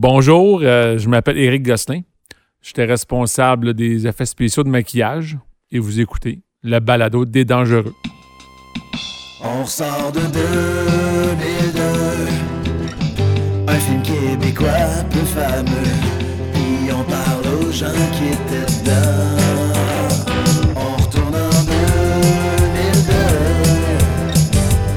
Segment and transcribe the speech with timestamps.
[0.00, 2.02] Bonjour, euh, je m'appelle Éric Gosselin.
[2.62, 5.36] J'étais responsable des effets spéciaux de maquillage
[5.72, 7.92] et vous écoutez le balado des dangereux.
[9.42, 11.82] On sort de 2002
[13.66, 14.68] Un film québécois
[15.10, 15.90] peu fameux.
[16.54, 19.36] Puis on parle aux gens qui étaient dedans.
[20.76, 23.14] On retourne en 2002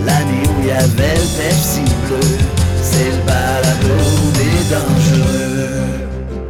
[0.05, 2.20] L'année où il y avait le Pepsi bleu.
[2.83, 3.70] C'est le balado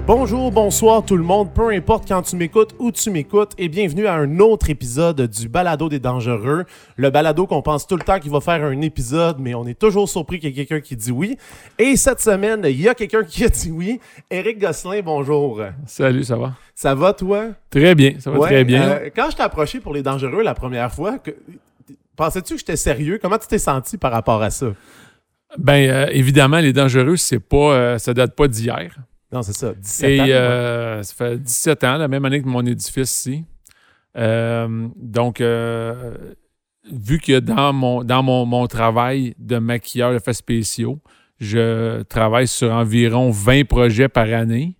[0.07, 4.07] Bonjour, bonsoir tout le monde, peu importe quand tu m'écoutes, où tu m'écoutes, et bienvenue
[4.07, 6.65] à un autre épisode du Balado des Dangereux.
[6.97, 9.77] Le balado qu'on pense tout le temps qu'il va faire un épisode, mais on est
[9.79, 11.37] toujours surpris qu'il y ait quelqu'un qui dit oui.
[11.79, 13.99] Et cette semaine, il y a quelqu'un qui a dit oui.
[14.29, 15.61] Éric Gosselin, bonjour.
[15.85, 16.53] Salut, ça va?
[16.75, 17.45] Ça va, toi?
[17.69, 18.81] Très bien, ça va Ouais, très bien.
[18.89, 21.31] euh, quand je t'ai approché pour les Dangereux la première fois, que-
[22.17, 23.17] pensais-tu que j'étais sérieux?
[23.21, 24.67] Comment tu t'es senti par rapport à ça?
[25.57, 28.95] Ben, euh, évidemment, les dangereux, c'est pas, euh, ça date pas d'hier.
[29.31, 30.25] Non, c'est ça, 17 Et ans.
[30.29, 33.45] euh, ça fait 17 ans, la même année que mon édifice ici.
[34.17, 36.17] Euh, donc, euh,
[36.91, 40.99] vu que dans mon, dans mon, mon travail de maquilleur d'effets spéciaux,
[41.39, 44.75] je travaille sur environ 20 projets par année.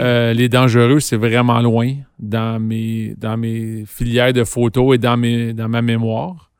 [0.00, 5.16] Euh, les dangereux, c'est vraiment loin dans mes, dans mes filières de photos et dans,
[5.16, 6.50] mes, dans ma mémoire.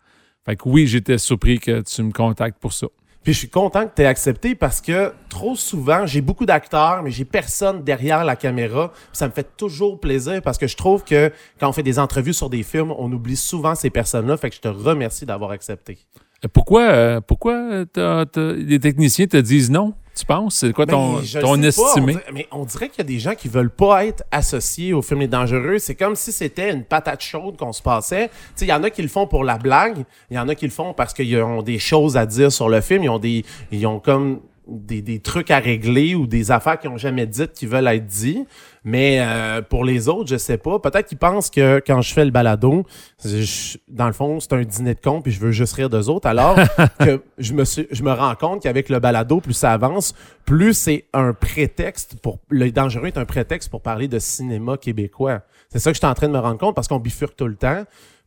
[0.44, 2.86] Fait que oui, j'étais surpris que tu me contactes pour ça.
[3.24, 7.02] Puis je suis content que tu aies accepté parce que trop souvent, j'ai beaucoup d'acteurs,
[7.02, 8.92] mais j'ai personne derrière la caméra.
[9.12, 12.34] Ça me fait toujours plaisir parce que je trouve que quand on fait des entrevues
[12.34, 14.36] sur des films, on oublie souvent ces personnes-là.
[14.36, 15.96] Fait que je te remercie d'avoir accepté.
[16.44, 20.56] Euh, Pourquoi, euh, pourquoi t'as- t'as- les techniciens te disent non, tu penses?
[20.56, 22.12] C'est quoi ton, Ben, pas, on estimé?
[22.14, 25.02] dirait- mais on dirait qu'il y a des gens qui veulent pas être associés au
[25.02, 25.78] film Les Dangereux.
[25.78, 28.28] C'est comme si c'était une patate chaude qu'on se passait.
[28.28, 30.04] Tu sais, il y en a qui le font pour la blague.
[30.30, 32.68] Il y en a qui le font parce qu'ils ont des choses à dire sur
[32.68, 33.02] le film.
[33.04, 36.90] Ils ont des, ils ont comme des, des trucs à régler ou des affaires qu'ils
[36.90, 38.46] ont jamais dites qui veulent être dites.
[38.86, 40.78] Mais euh, pour les autres, je sais pas.
[40.78, 42.84] Peut-être qu'ils pensent que quand je fais le balado,
[43.24, 46.10] je- dans le fond, c'est un dîner de con puis je veux juste rire d'eux
[46.10, 46.26] autres.
[46.28, 46.54] Alors
[47.00, 50.14] que je me, suis, je me rends compte qu'avec le balado, plus ça avance,
[50.44, 52.40] plus c'est un prétexte pour.
[52.50, 55.40] Le dangereux est un prétexte pour parler de cinéma québécois.
[55.70, 57.46] C'est ça que je suis en train de me rendre compte parce qu'on bifurque tout
[57.48, 57.84] le temps.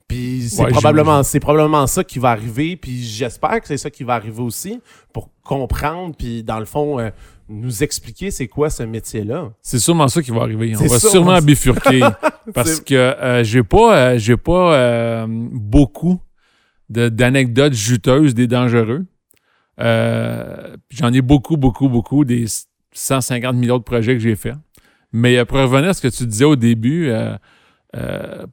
[0.07, 2.77] Puis c'est Ouais, probablement, c'est probablement ça qui va arriver.
[2.77, 4.79] Puis j'espère que c'est ça qui va arriver aussi
[5.13, 6.15] pour comprendre.
[6.17, 7.09] Puis dans le fond, euh,
[7.49, 9.49] nous expliquer c'est quoi ce métier-là.
[9.61, 10.73] C'est sûrement ça qui va arriver.
[10.79, 11.41] On va sûrement ça.
[11.41, 12.01] bifurquer.
[12.53, 16.19] parce que euh, j'ai pas, euh, j'ai pas euh, beaucoup
[16.89, 19.05] d'anecdotes juteuses des dangereux.
[19.79, 22.45] Euh, J'en ai beaucoup, beaucoup, beaucoup des
[22.93, 24.55] 150 millions de projets que j'ai faits.
[25.11, 27.11] Mais pour revenir à ce que tu disais au début,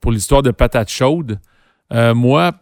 [0.01, 1.39] pour l'histoire de patate chaude,
[1.93, 2.53] euh, moi,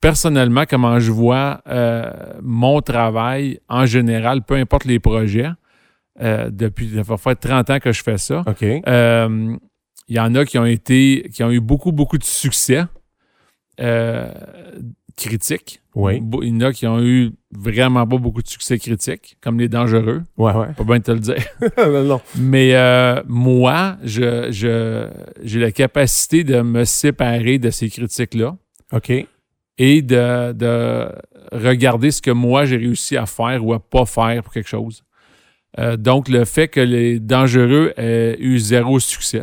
[0.00, 2.10] personnellement, comment je vois euh,
[2.42, 5.48] mon travail en général, peu importe les projets,
[6.20, 8.42] euh, depuis, ça va faire 30 ans que je fais ça.
[8.46, 8.62] OK.
[8.62, 9.56] Euh,
[10.08, 12.84] Il y en a qui ont été, qui ont eu beaucoup, beaucoup de succès
[13.80, 14.32] euh,
[15.16, 15.80] critique.
[15.94, 16.22] Oui.
[16.42, 19.68] Il y en a qui ont eu vraiment pas beaucoup de succès critique, comme les
[19.68, 20.22] dangereux.
[20.36, 20.72] Ouais, ouais.
[20.76, 21.44] Pas bien te le dire.
[21.78, 22.20] non, non.
[22.36, 25.08] Mais euh, moi, je, je-
[25.42, 28.56] j'ai la capacité de me séparer de ces critiques-là
[28.92, 29.12] OK.
[29.78, 31.08] et de, de
[31.52, 35.02] regarder ce que moi j'ai réussi à faire ou à pas faire pour quelque chose.
[35.78, 39.42] Euh, donc, le fait que les dangereux aient eu zéro succès,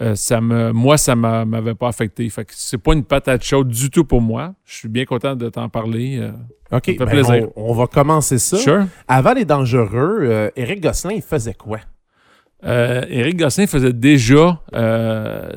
[0.00, 2.28] euh, ça me, moi, ça m'a- m'avait pas affecté.
[2.28, 4.54] Fait que c'est pas une patate chaude du tout pour moi.
[4.64, 6.18] Je suis bien content de t'en parler.
[6.20, 6.32] euh.
[6.76, 6.86] OK.
[6.86, 7.48] fait ben, plaisir.
[7.54, 8.56] On, on va commencer ça.
[8.56, 8.86] Sure.
[9.06, 11.78] Avant les dangereux, Éric Gosselin, il faisait quoi?
[12.64, 14.60] Éric Gosselin faisait déjà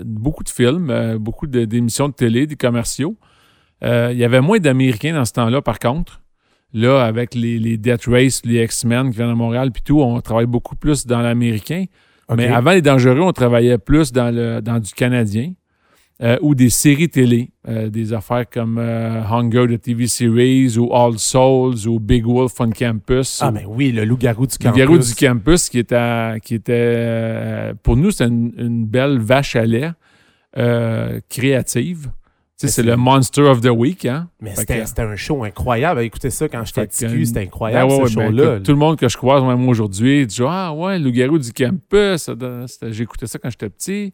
[0.03, 3.15] beaucoup de films, beaucoup d'émissions de télé, des commerciaux.
[3.81, 6.21] Il y avait moins d'Américains dans ce temps-là, par contre.
[6.77, 10.19] Là, avec les, les Death Race, les X-Men qui viennent à Montréal, puis tout, on
[10.19, 11.85] travaille beaucoup plus dans l'américain.
[12.35, 15.53] Mais avant les dangereux, on travaillait plus dans, le, dans du canadien
[16.21, 20.93] euh, ou des séries télé, euh, des affaires comme euh, Hunger, the TV series, ou
[20.93, 23.39] All Souls, ou Big Wolf on Campus.
[23.41, 24.77] Ah, ou- ben oui, le loup-garou du le campus.
[24.77, 29.65] garou du campus qui était, qui était pour nous, c'était une, une belle vache à
[29.65, 29.91] lait
[31.29, 32.09] créative.
[32.57, 34.29] Tu sais, Mais c'est le Monster of the Week, hein?
[34.39, 35.99] Mais c'était que- un show incroyable.
[36.01, 38.59] Écoutez ça quand j'étais petit c'était incroyable Ah ouais, ce ouais, ben, show-là.
[38.61, 42.29] tout le monde que je croise, même aujourd'hui, dit Ah ouais, le garou du campus,
[42.91, 44.13] j'écoutais ça quand j'étais petit.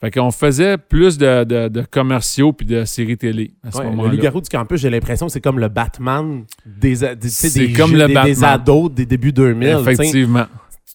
[0.00, 3.84] Fait qu'on faisait plus de, de- de commerciaux puis de séries télé à ce Ouais,
[3.84, 4.10] le moment-là.
[4.14, 7.98] loup-garou du campus, j'ai l'impression que c'est comme le Batman des, des, des comme jeux-
[7.98, 9.68] le des, des ados des débuts 2000.
[9.78, 9.92] tu sais.
[9.92, 10.46] Effectivement.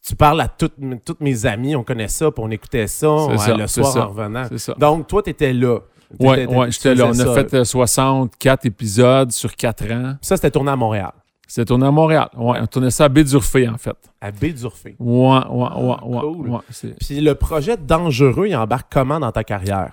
[0.06, 0.74] Tu parles à toutes,
[1.06, 3.94] toutes mes amis, on connaît ça, puis on écoutait ça C'est ouais, ça, le soir
[3.94, 4.06] ça.
[4.06, 4.44] en revenant.
[4.50, 4.76] C'est ça.
[4.78, 5.80] Donc, toi, tu étais là.
[6.20, 7.08] Ouais, j'étais là.
[7.08, 10.16] On a fait euh, 64 épisodes sur 4 ans.
[10.22, 11.12] Ça, c'était tourné à Montréal.
[11.48, 12.30] C'était tourné à Montréal.
[12.38, 13.96] Ouais, on tournait ça à Baie-d'Urfé, en fait.
[14.20, 14.96] À Baie-d'Urfé.
[15.00, 16.20] Ouais, ouais, ouais, ouais.
[16.22, 16.50] cool.
[16.50, 19.92] ouais, c'est- Puis le projet Dangereux, il embarque comment dans ta carrière?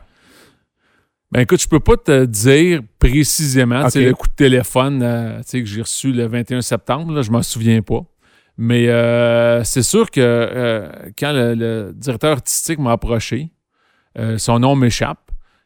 [1.32, 3.94] Ben écoute, je peux pas te dire précisément, Ok.
[3.96, 7.82] le coup de téléphone euh, que j'ai reçu le 21 septembre, là, je m'en souviens
[7.82, 8.00] pas.
[8.56, 10.88] Mais euh, c'est sûr que euh,
[11.18, 13.50] quand le, le directeur artistique m'a approché,
[14.16, 15.23] euh, son nom m'échappe,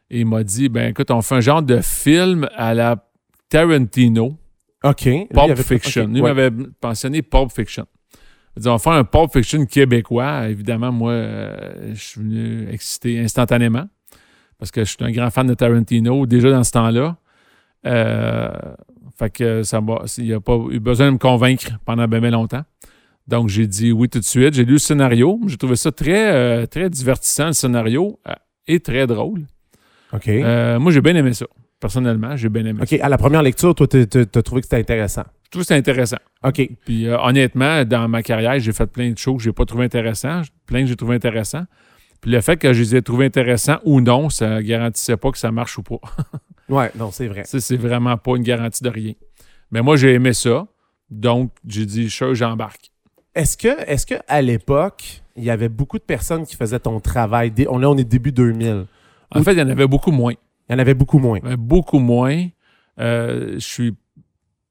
[0.09, 3.05] et il m'a dit, ben écoute, on fait un genre de film à la
[3.49, 4.37] Tarantino,
[4.83, 5.09] OK.
[5.33, 6.03] Pulp Fiction.
[6.03, 6.33] OK, Lui ouais.
[6.33, 7.85] m'avait pensionné Pulp Fiction.
[8.55, 10.47] Il dit, on va faire un Pulp Fiction québécois.
[10.47, 13.87] Évidemment, moi, euh, je suis venu excité instantanément
[14.57, 17.17] parce que je suis un grand fan de Tarantino déjà dans ce temps-là.
[17.85, 18.49] Euh,
[19.17, 22.31] fait que ça m'a, il n'a pas eu besoin de me convaincre pendant bien, bien
[22.31, 22.63] longtemps.
[23.27, 24.53] Donc, j'ai dit oui tout de suite.
[24.53, 25.39] J'ai lu le scénario.
[25.45, 28.19] J'ai trouvé ça très, euh, très divertissant, le scénario,
[28.65, 29.45] et très drôle.
[30.13, 30.27] OK.
[30.27, 31.45] Euh, moi, j'ai bien aimé ça.
[31.79, 32.95] Personnellement, j'ai bien aimé ça.
[32.95, 33.01] OK.
[33.01, 35.23] À la première lecture, toi, tu as trouvé que c'était intéressant.
[35.45, 36.17] Je trouve que c'est intéressant.
[36.43, 36.69] OK.
[36.85, 39.85] Puis euh, honnêtement, dans ma carrière, j'ai fait plein de choses que j'ai pas trouvé
[39.85, 41.65] intéressants, plein que j'ai trouvé intéressants.
[42.21, 45.37] Puis le fait que je les ai trouvés intéressants ou non, ça garantissait pas que
[45.37, 45.99] ça marche ou pas.
[46.69, 47.45] Ouais, non, c'est vrai.
[47.45, 49.13] Ça, c'est vraiment pas une garantie de rien.
[49.71, 50.67] Mais moi, j'ai aimé ça.
[51.09, 52.91] Donc, j'ai dit, sûr, j'embarque.
[53.33, 56.99] Est-ce que, est-ce que à l'époque, il y avait beaucoup de personnes qui faisaient ton
[56.99, 57.51] travail?
[57.69, 58.85] On, là, on est début 2000.
[59.31, 60.33] En fait, il y en avait beaucoup moins.
[60.69, 61.39] Il y en avait beaucoup moins.
[61.43, 62.47] Avait beaucoup moins.
[62.99, 63.93] Euh, je suis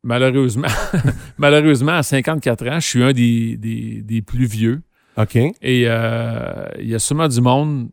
[0.02, 0.69] malheureusement,
[1.38, 4.82] malheureusement, à 54 ans, je suis un des, des- des plus vieux.
[5.16, 5.37] OK.
[5.37, 7.88] Et euh, il y a sûrement du monde,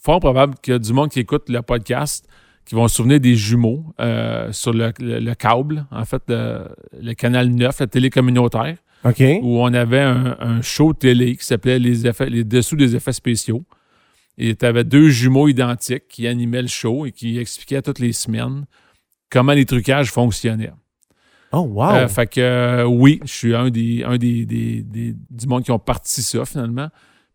[0.00, 2.26] fort probable qu'il y a du monde qui écoute le podcast,
[2.64, 6.68] qui vont se souvenir des jumeaux euh, sur le, le- le câble, en fait, le,
[7.00, 9.22] le canal 9, la télé communautaire, OK.
[9.42, 13.12] où on avait un, un show télé qui s'appelait les, effets, les dessous des effets
[13.12, 13.62] spéciaux.
[14.38, 18.12] Et tu avais deux jumeaux identiques qui animaient le show et qui expliquaient toutes les
[18.12, 18.64] semaines
[19.30, 20.72] comment les trucages fonctionnaient.
[21.52, 21.90] Oh, wow.
[21.92, 25.62] Euh, fait que euh, oui, je suis un des un des, des- des- du monde
[25.62, 26.88] qui ont parti ça finalement.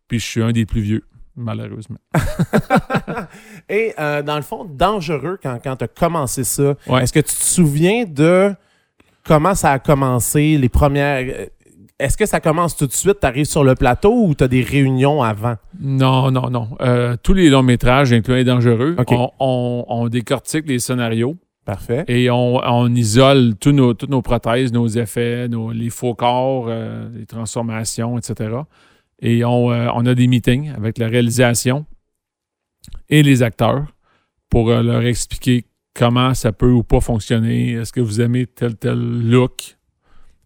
[0.10, 1.04] Puis je suis un des plus vieux,
[1.38, 2.00] malheureusement.
[3.70, 6.76] Et euh, dans le fond, dangereux quand, quand tu as commencé ça.
[6.88, 7.04] Ouais.
[7.04, 8.54] Est-ce que tu te souviens de
[9.24, 11.48] comment ça a commencé, les premières.
[12.00, 14.48] Est-ce que ça commence tout de suite, tu arrives sur le plateau ou tu as
[14.48, 15.56] des réunions avant?
[15.80, 16.70] Non, non, non.
[16.82, 21.36] Euh, tous les longs métrages, incluant les dangereux, on, on- on décortique les scénarios
[21.66, 22.06] Parfait.
[22.08, 26.68] et on, on isole tous nos, toutes nos prothèses, nos effets, nos- les faux corps,
[26.70, 28.56] euh, les transformations, etc.
[29.22, 31.86] Et on, euh, on a des meetings avec la réalisation
[33.10, 33.86] et les acteurs
[34.50, 37.74] pour leur expliquer comment ça peut ou pas fonctionner.
[37.74, 38.98] Est-ce que vous aimez tel tel
[39.30, 39.76] look?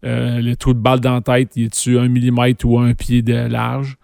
[0.04, 3.22] Euh, le trou de balle dans la tête, il est-tu un millimètre ou un pied
[3.22, 3.96] de large?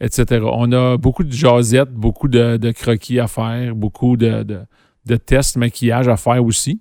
[0.00, 0.44] Etc.
[0.44, 4.60] On a beaucoup de jasettes, beaucoup de, croquis à faire, beaucoup de, de-
[5.06, 6.80] de tests maquillage à faire aussi.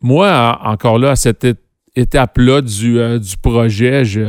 [0.00, 1.46] Moi, en- encore là, à cette
[1.96, 4.20] étape-là du, euh, projet, je,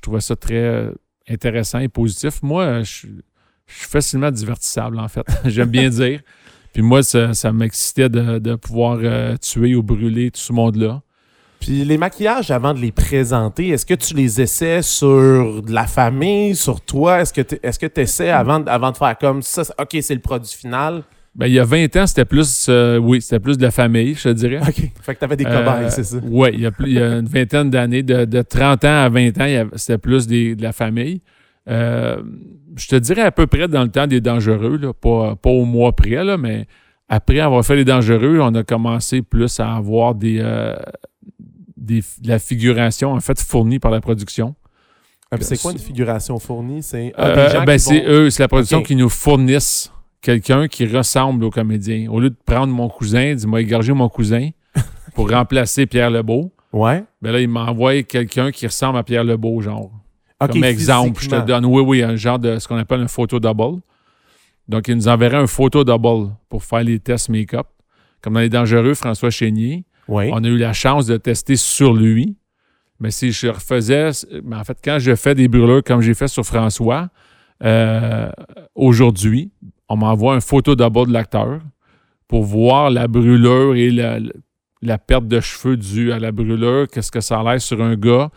[0.00, 0.88] trouvais ça très
[1.28, 2.42] intéressant et positif.
[2.42, 3.20] Moi, je, suis-
[3.66, 5.26] facilement divertissable, en fait.
[5.44, 6.20] J'aime bien dire.
[6.72, 11.02] Puis moi, ça, m'excitait de, de pouvoir euh, tuer ou brûler tout ce monde-là.
[11.60, 15.86] Puis les maquillages, avant de les présenter, est-ce que tu les essaies sur de la
[15.86, 17.20] famille, sur toi?
[17.20, 19.62] Est-ce que tu est-ce que essaies avant, de- avant de faire comme ça?
[19.78, 21.02] OK, c'est le produit final?
[21.34, 24.14] Ben, il y a 20 ans, c'était plus, euh, oui, c'était plus de la famille,
[24.14, 24.60] je te dirais.
[24.66, 24.90] OK.
[25.02, 26.16] Fait que tu avais des Euh, cobayes, c'est ça?
[26.24, 29.04] Oui, il y, a plus- il y a une vingtaine d'années, de, de 30 ans
[29.04, 31.20] à 20 ans, c'était plus des- de la famille.
[31.68, 32.22] Euh,
[32.76, 35.64] je te dirais à peu près dans le temps des dangereux, là, pas, pas au
[35.64, 36.66] mois près, là, mais
[37.08, 40.74] après avoir fait les dangereux, on a commencé plus à avoir des, euh,
[41.78, 44.54] des- de la figuration en fait fournie par la production.
[45.30, 46.82] Ah, c'est quoi une figuration fournie?
[46.82, 49.92] C'est ah, Euh, ben, c'est vont- eux, c'est la production qui nous fournissent
[50.22, 52.10] quelqu'un qui ressemble au comédien.
[52.10, 54.48] Au lieu de prendre mon cousin, dis-moi égorger mon cousin
[55.14, 57.04] pour remplacer Pierre Lebeau, Ouais.
[57.22, 59.90] ben là, il m'envoie quelqu'un qui ressemble à Pierre Lebeau, genre.
[60.40, 63.08] OK, Comme exemple, je te donne, oui, oui, un genre de ce qu'on appelle un
[63.08, 63.80] photo double.
[64.68, 67.66] Donc, il nous enverrait un photo double pour faire les tests make-up.
[68.22, 72.36] Comme dans Les Dangereux, François Chénier, On a eu la chance de tester sur lui.
[73.00, 74.10] Mais si je refaisais,
[74.42, 77.08] mais en fait, quand je fais des brûlures comme j'ai fait sur François,
[77.62, 78.30] euh,
[78.74, 79.52] aujourd'hui,
[79.88, 81.60] on m'envoie un photo double de l'acteur
[82.26, 87.20] pour voir la brûlure et la, perte de cheveux due à la brûlure, qu'est-ce que
[87.20, 88.30] ça a sur un gars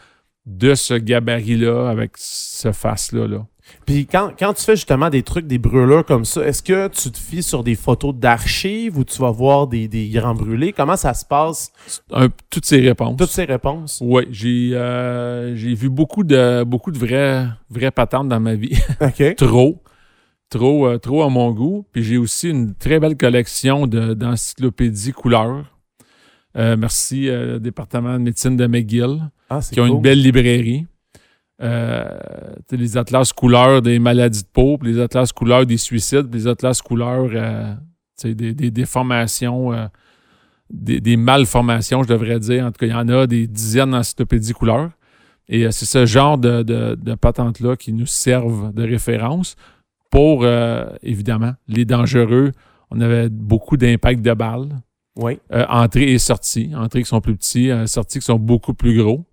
[0.45, 3.27] de ce gabarit-là, avec ce face-là.
[3.27, 3.45] Là.
[3.85, 7.11] Puis quand, quand tu fais justement des trucs, des brûlures comme ça, est-ce que tu
[7.11, 10.71] te fies sur des photos d'archives ou tu vas voir des, des grands brûlés?
[10.73, 11.71] Comment ça se passe?
[12.13, 13.17] Un- toutes ces réponses.
[13.17, 13.99] Toutes ces réponses?
[14.03, 18.77] Oui, j'ai euh, j'ai vu beaucoup de beaucoup de vraies, vraies patentes dans ma vie.
[19.01, 19.35] OK.
[19.35, 19.81] trop.
[20.49, 21.85] Trop, euh, trop à mon goût.
[21.93, 25.65] Puis j'ai aussi une très belle collection de- d'encyclopédies couleurs.
[26.57, 29.95] Euh, merci, euh, département de médecine de McGill, Ah, qui ont cool.
[29.95, 30.85] une belle librairie.
[31.61, 32.09] Euh,
[32.71, 36.47] les atlas couleurs des maladies de peau, puis les atlas couleurs des suicides, puis les
[36.47, 37.75] atlas couleurs euh,
[38.23, 39.85] des, des déformations, euh,
[40.71, 42.65] des, des malformations, je devrais dire.
[42.65, 44.89] En tout cas, il y en a des dizaines d'encyclopédies couleurs.
[45.47, 49.55] Et c'est ce genre de, de, de patentes-là qui nous servent de référence
[50.09, 50.45] pour,
[51.03, 52.51] évidemment, les dangereux.
[52.89, 54.69] On avait beaucoup d'impact de balles.
[55.17, 55.39] Oui.
[55.51, 56.71] Euh, entrée et sortie.
[56.75, 59.25] Entrées qui sont plus petits, sorties qui sont beaucoup plus gros.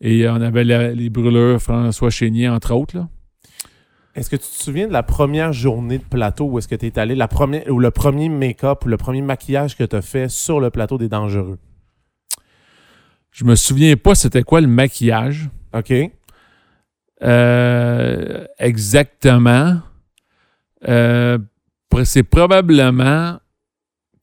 [0.00, 2.96] Et on avait la- les brûleurs François Chénier, entre autres.
[2.96, 3.08] Là.
[4.14, 6.86] Est-ce que tu te souviens de la première journée de plateau où est-ce que tu
[6.86, 10.02] es allé, la première, ou le premier make-up ou le premier maquillage que tu as
[10.02, 11.58] fait sur le plateau des dangereux?
[13.30, 15.50] Je me souviens pas c'était quoi le maquillage.
[15.74, 15.92] OK.
[17.22, 19.80] Euh, exactement.
[20.88, 21.38] Euh,
[22.04, 23.38] c'est probablement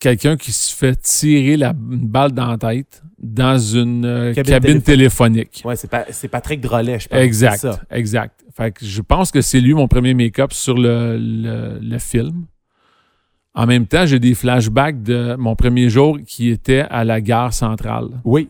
[0.03, 4.53] quelqu'un qui se fait tirer la une balle dans la tête dans une euh, Cabine
[4.53, 5.61] cabine, téléphonique.
[5.63, 7.19] Ouais, c'est, Pa- c'est Patrick Drolet, je pense.
[7.19, 7.79] Exact, ça.
[7.89, 8.43] exact.
[8.55, 12.45] Fait que je pense que c'est lui mon premier make-up sur le, le- le film.
[13.55, 17.53] En même temps, j'ai des flashbacks de mon premier jour qui était à la gare
[17.53, 18.07] centrale.
[18.25, 18.49] Oui.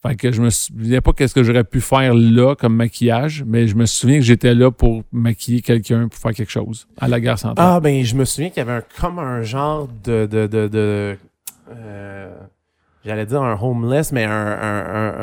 [0.00, 3.66] Fait que je me souviens pas qu'est-ce que j'aurais pu faire là comme maquillage, mais
[3.66, 7.18] je me souviens que j'étais là pour maquiller quelqu'un pour faire quelque chose à la
[7.20, 7.66] gare centrale.
[7.76, 10.26] Ah, ben, je me souviens qu'il y avait un, comme un genre de.
[10.26, 11.16] de, de, de-
[11.74, 12.34] euh,
[13.04, 14.30] J'allais dire un homeless, mais un.
[14.30, 15.14] un, un,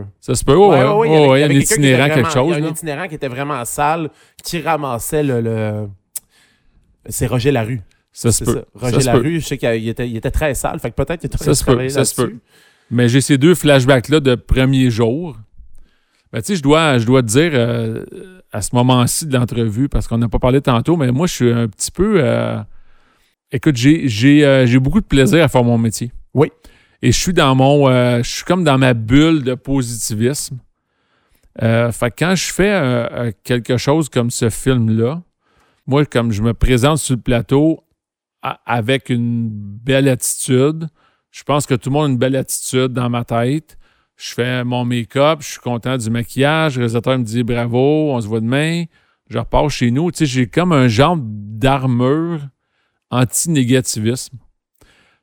[0.00, 2.06] un- Ça se peut, ouais, ouais, ouais, il y ouais, il y un avait itinérant,
[2.08, 2.56] quelque il chose.
[2.58, 2.64] y a.
[2.64, 4.08] Un itinérant qui était vraiment sale,
[4.42, 5.40] qui ramassait le.
[5.42, 5.88] le-
[7.08, 7.82] C'est Roger Larue.
[8.12, 8.52] Ça se peut.
[8.80, 8.88] ça.
[8.88, 9.04] Roger.
[9.04, 10.78] Larue, je sais qu'il était, il était très sale.
[10.78, 12.36] Fait que peut-être qu'il était Ça se peut, ça se peut.
[12.90, 15.36] Mais j'ai ces deux flashbacks-là de premier jour.
[16.32, 18.04] Ben, tu sais, je dois, je dois te dire, euh,
[18.52, 21.52] à ce moment-ci de l'entrevue, parce qu'on n'a pas parlé tantôt, mais moi, je suis
[21.52, 22.16] un petit peu.
[22.18, 22.58] euh,
[23.52, 26.12] Écoute, j'ai j'ai, euh, j'ai beaucoup de plaisir à faire mon métier.
[26.34, 26.50] Oui.
[27.02, 27.86] Et je suis dans mon.
[27.88, 30.58] je suis comme dans ma bulle de positivisme.
[31.60, 35.22] Fait que quand je fais quelque chose comme ce film-là,
[35.86, 37.84] moi, comme je me présente sur le plateau
[38.66, 40.88] avec une belle attitude,
[41.34, 43.76] je pense que tout le monde a une belle attitude dans ma tête.
[44.16, 46.74] Je fais mon make-up, je suis content du maquillage.
[46.76, 48.84] Le réalisateur me dit bravo, on se voit demain.
[49.28, 50.12] Je repars chez nous.
[50.12, 52.38] Tu sais, j'ai comme un genre d'armure
[53.10, 54.38] anti-négativisme.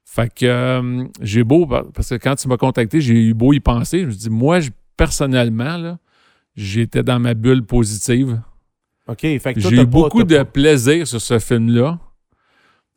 [0.04, 3.62] Fait que euh, j'ai beau, parce que quand tu m'as contacté, j'ai eu beau y
[3.62, 4.02] penser.
[4.02, 5.98] Je me dis, moi, je- personnellement, là,
[6.56, 8.42] j'étais dans ma bulle positive.
[9.08, 9.22] OK.
[9.22, 11.98] Fait que toi, J'ai eu beaucoup de plaisir sur ce film-là.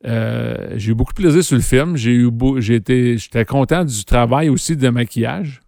[0.05, 1.95] Euh, j'ai eu beaucoup de plaisir sur le film.
[1.95, 5.61] J'ai eu j'étais content du travail aussi de maquillage.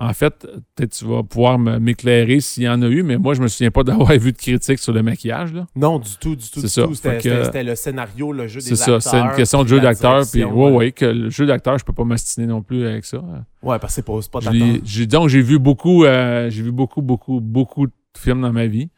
[0.00, 3.42] En fait, peut-être tu vas pouvoir m'éclairer s'il y en a eu, mais moi, je
[3.42, 5.52] me souviens pas d'avoir vu de critiques sur le maquillage.
[5.52, 5.66] Là.
[5.74, 6.82] Non, du tout, du tout, C'est du ça.
[6.84, 6.94] tout.
[6.94, 10.22] C'était, le scénario, le jeu des C'est ça, c'est une question de jeu d'acteur.
[10.30, 13.18] Puis, ouais, ouais, que le jeu d'acteur, je peux pas m'astiner non plus avec ça.
[13.60, 17.40] Ouais, parce que c'est pas, pas donc, j'ai vu beaucoup, euh, j'ai vu beaucoup, beaucoup,
[17.40, 18.90] beaucoup de films dans ma vie.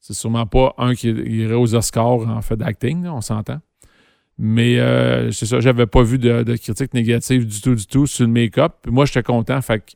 [0.00, 3.60] C'est sûrement pas un qui irait aux Oscars en fait d'acting, on s'entend.
[4.38, 8.06] Mais euh, c'est ça, j'avais pas vu de, de critiques négatives du tout, du tout
[8.06, 8.72] sur le make-up.
[8.82, 9.92] Puis moi, j'étais content, fait que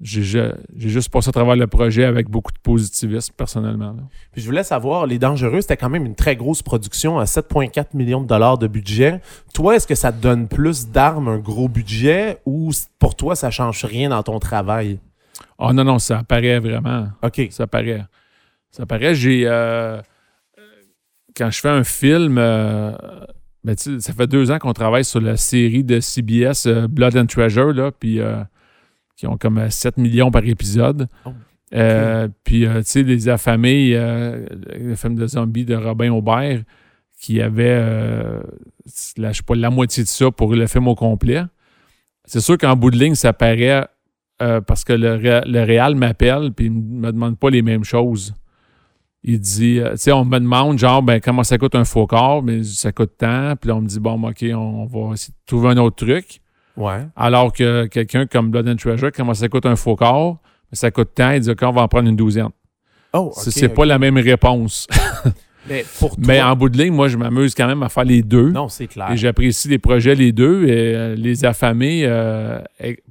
[0.00, 3.92] j'ai juste passé à travers le projet avec beaucoup de positivisme, personnellement.
[3.92, 4.02] là.
[4.32, 7.88] Puis je voulais savoir, Les Dangereux, c'était quand même une très grosse production à 7,4
[7.94, 9.20] millions de dollars de budget.
[9.54, 13.50] Toi, est-ce que ça te donne plus d'armes, un gros budget, ou pour toi, ça
[13.50, 14.98] change rien dans ton travail?
[15.58, 17.08] Ah non, non, ça apparaît vraiment.
[17.22, 17.40] OK.
[17.50, 18.02] Ça paraît.
[18.70, 19.14] Ça paraît.
[19.14, 19.44] J'ai.
[19.46, 20.00] euh,
[21.36, 22.92] quand je fais un film, euh,
[23.64, 27.16] tu sais, ça fait deux ans qu'on travaille sur la série de CBS euh, Blood
[27.16, 28.42] and Treasure, là, puis euh,
[29.16, 31.08] qui ont comme euh, 7 millions par épisode.
[31.24, 31.30] Oh,
[31.74, 34.44] Euh, Puis, euh, tu sais, Les Affamés, euh,
[34.78, 36.62] le film de zombies de Robin Aubert,
[37.18, 38.40] qui avait, euh,
[39.16, 41.42] la, je sais pas, la moitié de ça pour le film au complet.
[42.26, 43.86] C'est sûr qu'en bout de ligne, ça paraît
[44.42, 48.34] euh, parce que le, le Réal m'appelle puis il me demande pas les mêmes choses.
[49.24, 52.06] Il dit, euh, tu sais, on me demande, genre, ben, comment ça coûte un faux
[52.08, 52.42] corps?
[52.42, 53.54] Ben, je dis, ça coûte tant.
[53.56, 56.04] Puis là, on me dit, bon, ben, OK, on va essayer de trouver un autre
[56.04, 56.40] truc.
[56.76, 57.06] Ouais.
[57.14, 60.34] Alors que quelqu'un comme Blood and Treasure, comment ça coûte un faux corps?
[60.70, 61.30] Ben, ça coûte tant.
[61.32, 62.48] Il dit, OK, on va en prendre une douzaine.
[63.12, 64.86] Oh, C'est- ok, c'est pas la même réponse.
[65.68, 66.24] Mais pour toi...
[66.26, 68.50] Mais en bout de ligne, moi, je m'amuse quand même à faire les deux.
[68.50, 69.10] Non, c'est clair.
[69.12, 70.64] Et j'apprécie les projets, les deux.
[70.66, 72.60] Et euh, les affamés, euh,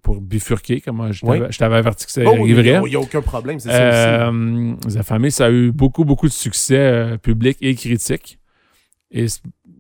[0.02, 1.48] pour bifurquer, comme je t'avais Oui.
[1.50, 2.82] je t'avais averti que ça Oh, il arriverait.
[2.90, 3.98] n'y a, aucun problème, c'est ça aussi.
[3.98, 8.38] Euh, les affamés, ça a eu beaucoup, beaucoup de succès euh, public et critique.
[9.12, 9.26] Et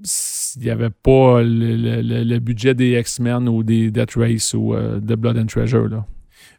[0.04, 5.16] s'il n'y avait pas le, le- budget des X-Men ou des Death Race ou de
[5.16, 6.06] Blood and Treasure, là.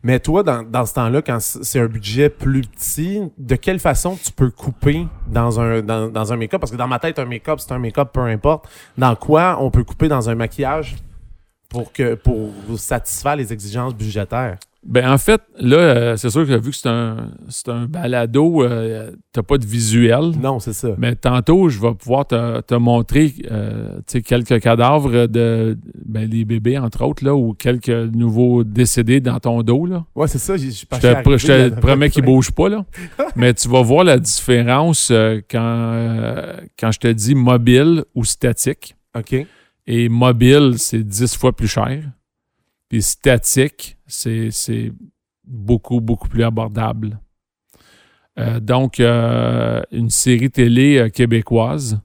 [0.02, 4.16] Mais toi, dans, dans ce temps-là, quand c'est un budget plus petit, de quelle façon
[4.16, 6.60] tu peux couper dans un, dans, dans un make-up?
[6.60, 8.68] Parce que dans ma tête, un make-up, c'est un make-up, peu importe.
[8.98, 10.96] Dans quoi on peut couper dans un maquillage
[11.68, 14.58] pour, que, pour satisfaire les exigences budgétaires?
[14.84, 18.64] Ben, en fait, là, euh, c'est sûr que vu que c'est un, c'est un balado,
[18.64, 20.32] euh, t'as pas de visuel.
[20.40, 20.88] Non, c'est ça.
[20.98, 26.78] Mais tantôt, je vais pouvoir te, te montrer euh, quelques cadavres de ben, des bébés,
[26.78, 29.86] entre autres, là, ou quelques nouveaux décédés dans ton dos.
[29.86, 30.04] Là.
[30.16, 30.56] Ouais, c'est ça.
[30.56, 32.68] Je te, je te promets qu'ils ne bougent pas.
[32.68, 32.84] Là.
[33.36, 35.96] Mais tu vas voir la différence euh, quand,
[36.78, 38.96] quand je te dis mobile ou statique.
[39.16, 39.46] OK.
[39.86, 42.02] Et mobile, c'est 10 fois plus cher.
[42.92, 44.92] Puis statique, c'est c'est
[45.44, 47.18] beaucoup, beaucoup plus abordable.
[48.38, 52.02] Euh, donc, euh, une série télé euh, québécoise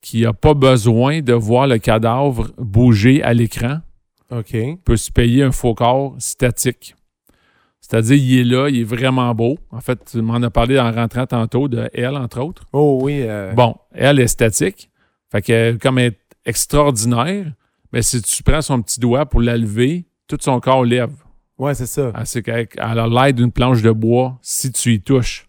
[0.00, 3.80] qui n'a pas besoin de voir le cadavre bouger à l'écran
[4.30, 4.56] OK.
[4.86, 6.96] peut se payer un faux corps statique.
[7.82, 9.58] C'est-à-dire, il est là, il est vraiment beau.
[9.70, 12.64] En fait, tu m'en as parlé en rentrant tantôt de elle, entre autres.
[12.72, 13.18] Oh oui.
[13.20, 14.88] euh, Bon, elle est statique.
[15.30, 17.52] Fait que comme elle est extraordinaire,
[17.92, 21.12] mais si tu prends son petit doigt pour la lever, tout son corps lève.
[21.58, 22.10] Ouais, c'est ça.
[22.14, 25.48] Ah, C'est qu'elle elle a l'aide d'une planche de bois si tu y touches.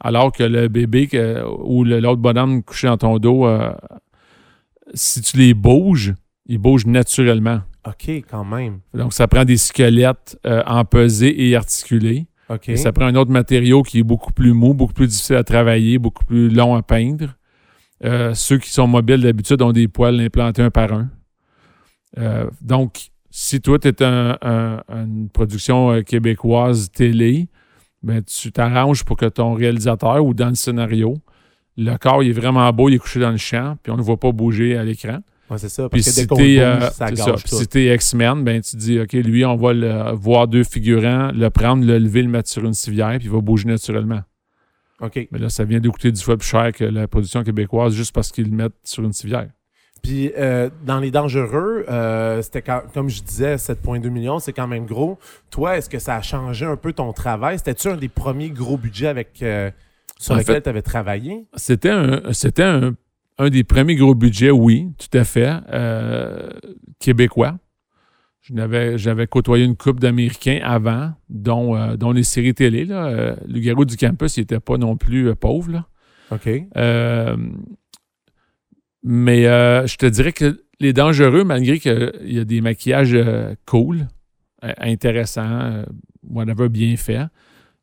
[0.00, 3.72] Alors que le bébé que- ou l'autre bonhomme couché dans ton dos, euh,
[4.94, 6.14] si tu les bouges,
[6.46, 7.60] ils bougent naturellement.
[7.86, 8.80] OK, quand même.
[8.94, 12.26] Donc, ça prend des squelettes euh, empesés et articulés.
[12.48, 12.68] OK.
[12.68, 15.44] Et ça prend un autre matériau qui est beaucoup plus mou, beaucoup plus difficile à
[15.44, 17.34] travailler, beaucoup plus long à peindre.
[18.04, 21.08] Euh, ceux qui sont mobiles d'habitude ont des poils implantés un par un.
[22.18, 27.48] Euh, donc, si toi, tu es un- un- une production euh, québécoise télé,
[28.02, 31.18] ben, tu t'arranges pour que ton réalisateur ou dans le scénario,
[31.76, 34.00] le corps il est vraiment beau, il est couché dans le champ, puis on ne
[34.00, 35.18] le voit pas bouger à l'écran.
[35.50, 35.88] Ouais, c'est ça.
[35.88, 36.78] Puis que si t'es euh,
[37.66, 41.84] si X-Men, ben tu dis OK, lui, on va le voir deux figurants, le prendre,
[41.84, 44.20] le lever, le mettre sur une civière, puis il va bouger naturellement.
[45.00, 45.28] OK.
[45.32, 48.12] Mais là, ça vient de coûter dix fois plus cher que la production québécoise juste
[48.14, 49.48] parce qu'ils le mettent sur une civière.
[50.02, 54.66] Puis euh, dans les dangereux, euh, c'était quand- comme je disais, 7,2 millions, c'est quand
[54.68, 55.18] même gros.
[55.50, 57.58] Toi, est-ce que ça a changé un peu ton travail?
[57.58, 59.70] C'était-tu un des premiers gros budgets avec, euh,
[60.18, 61.46] sur En lequel tu avais travaillé?
[61.54, 62.94] C'était un, c'était un,
[63.38, 66.48] un des premiers gros budgets, oui, tout à fait, euh,
[66.98, 67.56] québécois.
[68.96, 72.84] J'avais côtoyé une coupe d'Américains avant, dont, dont les séries télé.
[72.84, 73.36] Là.
[73.46, 75.70] Le garou du campus, il n'était pas non plus pauvre.
[75.70, 75.86] Là.
[76.32, 76.48] OK.
[79.02, 83.54] Mais euh, je te dirais que les dangereux, malgré qu'il y a des maquillages euh,
[83.66, 84.08] cool,
[84.64, 85.84] euh, intéressants,
[86.28, 87.28] whatever, bien faits,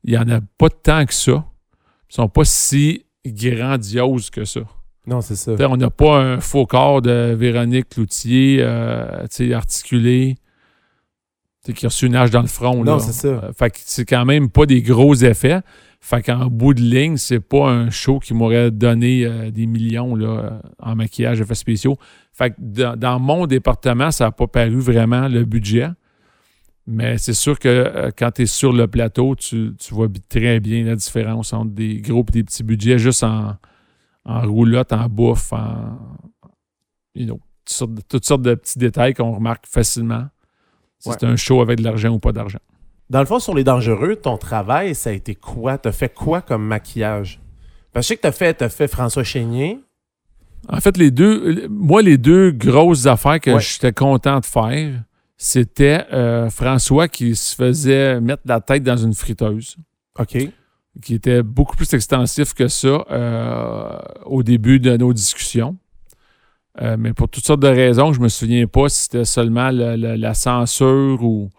[0.03, 1.45] il n'y en a pas tant que ça.
[2.09, 4.61] Ils sont pas si grandioses que ça.
[5.05, 5.55] Non, c'est ça.
[5.55, 10.35] T'sais, on n'a pas un faux corps de Véronique Cloutier, euh, articulé,
[11.75, 12.83] qui a reçu une hache dans le front.
[12.83, 13.51] Non, c'est ça.
[13.57, 15.61] Fait que c'est quand même pas des gros effets.
[15.99, 20.15] Fait qu'en bout de ligne, c'est pas un show qui m'aurait donné euh, des millions
[20.15, 21.97] là, euh, en maquillage, effets spéciaux.
[22.33, 25.89] Fait que dans, dans mon département, ça n'a pas paru vraiment le budget.
[26.85, 30.59] Mais c'est sûr que euh, quand tu es sur le plateau, tu, tu vois très
[30.61, 33.55] bien la différence entre des gros et des petits budgets, juste en,
[34.23, 35.97] en roulotte, en bouffe, en
[37.15, 40.27] you know, toutes, sortes de, toutes sortes de petits détails qu'on remarque facilement.
[40.99, 41.15] Si Ouais.
[41.19, 42.59] c'est un show avec de l'argent ou pas d'argent.
[43.09, 45.77] Dans le fond, sur les dangereux, ton travail, ça a été quoi?
[45.77, 47.39] T'as fait quoi comme maquillage?
[47.93, 49.79] Parce que je sais que t'as fait, fait François Chénier.
[50.69, 53.59] En fait, les deux, moi, les deux grosses affaires que Ouais.
[53.61, 55.03] j'étais content de faire,
[55.37, 59.77] c'était euh, François qui se faisait mettre la tête dans une friteuse,
[60.19, 60.37] OK.
[61.01, 65.77] qui était beaucoup plus extensif que ça euh, au début de nos discussions.
[66.81, 69.95] Euh, mais pour toutes sortes de raisons, je me souviens pas si c'était seulement le-
[69.95, 71.49] le- la censure ou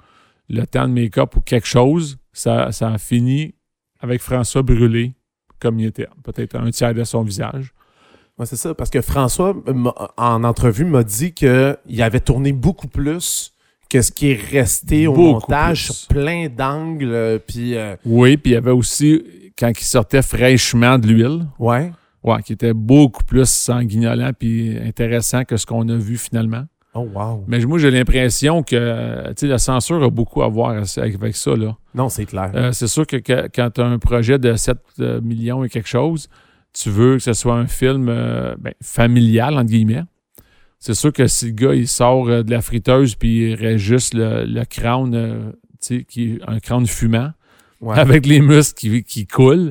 [0.49, 2.19] le temps de make-up ou quelque chose.
[2.33, 3.55] Ça, ça a fini
[4.01, 5.13] avec François brûlé
[5.61, 7.73] comme il était, peut-être un tiers de son visage.
[8.39, 8.73] Ouais, c'est ça.
[8.75, 9.57] Parce que François,
[10.17, 13.53] en entrevue, m'a dit qu'il avait tourné beaucoup plus
[13.91, 15.95] que ce qui est resté au Beaucoup montage plus.
[15.95, 17.11] sur plein d'angles.
[17.11, 19.25] euh, Puis, euh, Oui, puis il y avait aussi,
[19.59, 21.91] quand il sortait fraîchement de l'huile, ouais.
[22.23, 26.65] ouais, qui était beaucoup plus sanguinolent puis intéressant que ce qu'on a vu finalement.
[27.01, 27.45] Oh, wow.
[27.47, 31.55] Mais moi, j'ai l'impression que sais, la censure a beaucoup à voir avec ça.
[31.57, 31.77] Là.
[31.95, 32.51] Non, c'est clair.
[32.55, 35.69] Euh, c'est sûr que, que- quand tu as un projet de 7 euh, millions et
[35.69, 36.29] quelque chose,
[36.73, 40.03] tu veux que ce soit un film euh, ben, familial, entre guillemets.
[40.81, 43.79] C'est sûr que si le gars il sort euh, de la friteuse puis il reste
[43.85, 45.51] juste le, le crâne, euh,
[46.09, 47.31] qui, un crâne fumant,
[47.81, 47.97] Ouais.
[47.99, 49.71] avec les muscles qui, qui coulent,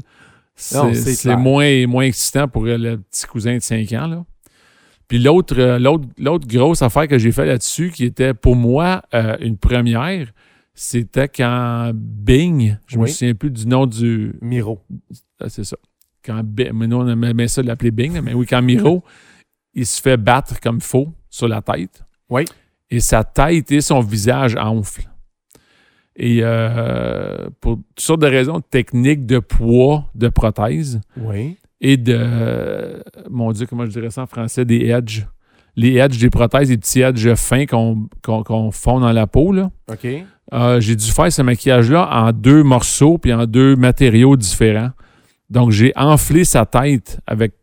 [0.56, 4.08] c'est moins, moins excitant pour euh, le petit cousin de 5 ans.
[4.08, 4.26] Là.
[5.08, 9.02] Puis l'autre, euh, l'autre, l'autre grosse affaire que j'ai fait là-dessus, qui était pour moi
[9.14, 10.32] euh, une première,
[10.74, 13.10] c'était quand Bing, je me Oui.
[13.10, 14.36] souviens plus du nom du.
[14.42, 14.82] Miro.
[15.40, 15.78] ah, c'est ça.
[16.26, 19.04] Quand Bi- mais nous, on aimait ça de l'appeler Bing, mais oui, quand Miro,
[19.74, 22.04] il se fait battre comme faux sur la tête.
[22.30, 22.44] Oui.
[22.90, 25.10] et sa tête et son visage enflent.
[26.16, 31.58] Et euh, pour toutes sortes de raisons techniques de poids de prothèse Oui.
[31.82, 35.28] Et de, mon Dieu, comment je dirais ça en français, des edges.
[35.76, 39.52] Les edges des prothèses, des petits edges fins qu'on fond dans la peau.
[39.52, 39.70] Là.
[39.92, 40.08] OK.
[40.54, 44.92] Euh, j'ai dû faire ce maquillage-là en deux morceaux puis en deux matériaux différents.
[45.50, 47.54] Donc, j'ai enflé sa tête avec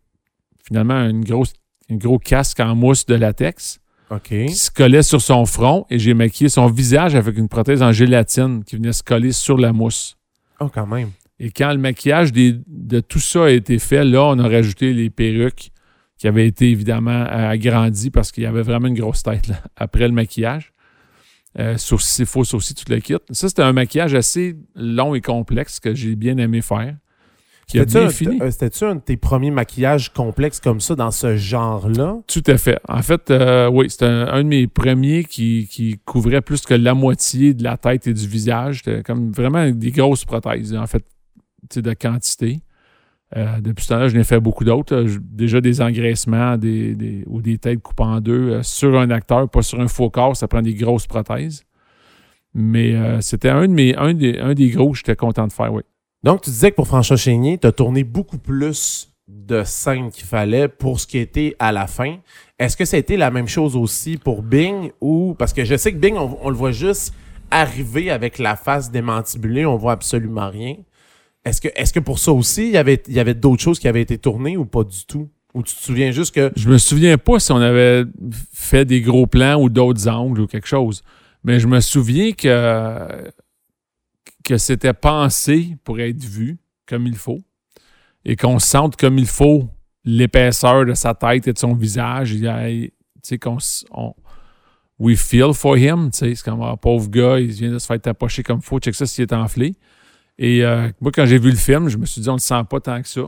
[0.65, 1.55] finalement une grosse,
[1.91, 4.29] un gros casque en mousse de latex OK.
[4.29, 7.91] qui se collait sur son front et j'ai maquillé son visage avec une prothèse en
[7.93, 10.17] gélatine qui venait se coller sur la mousse.
[10.61, 11.11] Oh, quand même.
[11.45, 14.95] Et quand le maquillage des- de tout ça a été fait, là, on a rajouté
[14.95, 15.71] les perruques
[16.17, 19.57] qui avaient été évidemment euh, agrandies parce qu'il y avait vraiment une grosse tête là,
[19.77, 20.73] après le maquillage.
[21.59, 23.15] Euh, sourcils, faux sourcils, tout le kit.
[23.31, 26.97] Ça, c'était un maquillage assez long et complexe que j'ai bien aimé faire.
[27.67, 28.09] C'était-tu un-
[28.43, 32.17] euh, C'était-tu un de tes premiers maquillages complexes comme ça dans ce genre-là?
[32.27, 32.79] Tout à fait.
[32.89, 36.75] En fait, euh, oui, c'était un, un de mes premiers qui, qui couvrait plus que
[36.75, 38.83] la moitié de la tête et du visage.
[38.85, 41.05] C'était comme vraiment des grosses prothèses, en fait,
[41.73, 42.61] de quantité.
[43.37, 45.07] Euh, depuis ce temps-là, je n'ai fait beaucoup d'autres.
[45.07, 49.49] Je- Déjà des engraissements des, ou des têtes coupées en deux euh, sur un acteur,
[49.49, 50.37] pas sur un faux corps.
[50.37, 51.65] Ça prend des grosses prothèses.
[52.53, 55.53] Mais euh, c'était un, de mes, un, des, un des gros que j'étais content de
[55.53, 55.83] faire, oui.
[56.23, 60.27] Donc, tu disais que pour François Chénier, tu as tourné beaucoup plus de scènes qu'il
[60.27, 62.19] fallait pour ce qui était à la fin.
[62.59, 65.77] Est-ce que ça a été la même chose aussi pour Bing ou parce que je
[65.77, 67.15] sais que Bing, on, on le voit juste
[67.51, 70.77] arriver avec la face démantibulée, on voit absolument rien.
[71.45, 73.87] Est-ce que, est-ce que pour ça aussi, il y avait, y avait d'autres choses qui
[73.89, 75.29] avaient été tournées ou pas du tout?
[75.53, 76.51] Ou tu te souviens juste que.
[76.57, 78.05] Je me souviens pas si on avait
[78.53, 81.03] fait des gros plans ou d'autres angles ou quelque chose.
[81.45, 83.31] Mais je me souviens que,
[84.45, 87.41] que c'était pensé pour être vu comme il faut
[88.25, 89.69] et qu'on sente comme il faut
[90.05, 92.35] l'épaisseur de sa tête et de son visage.
[92.35, 92.91] Tu
[93.23, 93.59] sais, qu'on.
[93.93, 94.15] on-
[94.99, 96.11] we feel for him.
[96.11, 98.65] Tu sais, c'est comme un pauvre gars, il vient de se faire tapocher comme il
[98.65, 98.79] faut.
[98.79, 99.75] Check ça s'il est enflé.
[100.39, 102.63] Et euh, moi, quand j'ai vu le film, je me suis dit, on le sent
[102.69, 103.23] pas tant que ça.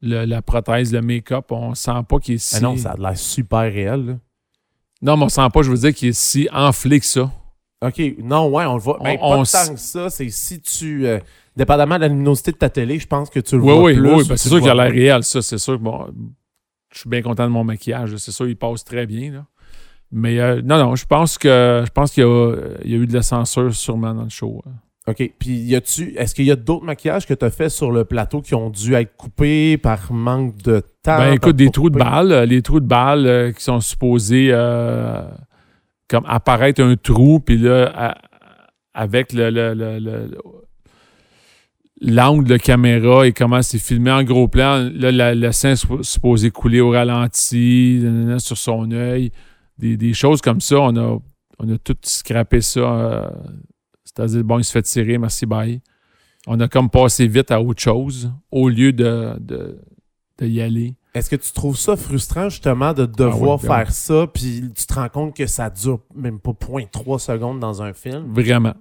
[0.00, 2.56] Le- la prothèse, le make-up, on sent pas qu'il est si.
[2.56, 4.06] Ah non, ça a l'air super réel.
[4.06, 4.18] là.
[5.02, 7.30] Non, mais on sent pas, je veux dire, qu'il est si enflé que ça.
[7.82, 8.00] OK.
[8.18, 8.96] Non, ouais, on le voit.
[9.00, 10.10] On- Ben, pas on tant que ça.
[10.10, 11.06] C'est si tu.
[11.06, 11.18] euh,
[11.56, 13.94] dépendamment de la luminosité de ta télé, je pense que tu le Oui, vois oui,
[13.94, 14.08] plus.
[14.08, 14.14] oui.
[14.14, 15.42] ou tu c'est sûr qu'il a l'air réel, ça.
[15.42, 16.06] C'est sûr que bon,
[16.92, 18.16] je suis bien content de mon maquillage.
[18.16, 19.30] C'est sûr, il passe très bien.
[19.32, 19.46] Là.
[20.10, 22.98] Mais euh, non, non, je pense que je pense qu'il y, a, il y a
[22.98, 24.62] eu de la censure sûrement dans le show.
[24.66, 24.72] hein.
[25.08, 25.32] OK.
[25.38, 28.04] Puis, y a-tu, est-ce qu'il y a d'autres maquillages que tu as fait sur le
[28.04, 31.16] plateau qui ont dû être coupés par manque de temps?
[31.18, 34.48] Ben écoute, des trous de balles, euh, les trous de balles euh, qui sont supposés
[34.50, 35.22] euh,
[36.08, 38.18] comme apparaître un trou, puis là, à-
[38.94, 40.38] avec le, le- le- le- le-
[42.00, 45.84] l'angle de caméra et comment c'est filmé en gros plan, là, la- le sein est
[45.84, 48.04] suppo- supposé couler au ralenti,
[48.38, 49.30] sur son œil,
[49.78, 51.18] des, des choses comme ça, on a,
[51.58, 52.80] on a tout scrappé ça.
[52.80, 53.30] euh,
[54.14, 55.80] c'est-à-dire, bon, il se fait tirer, merci, bye.
[56.46, 59.78] On a comme passé vite à autre chose au lieu de, de,
[60.38, 60.94] de y aller.
[61.14, 64.86] Est-ce que tu trouves ça frustrant, justement, de devoir Ah oui, faire ça, puis tu
[64.86, 68.32] te rends compte que ça dure même pas 0.3 secondes dans un film?
[68.32, 68.74] Vraiment.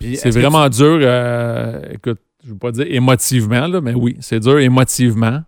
[0.00, 0.98] C'est vraiment dur.
[1.00, 5.42] euh, écoute, je ne veux pas dire émotivement, là, mais oui, c'est dur émotivement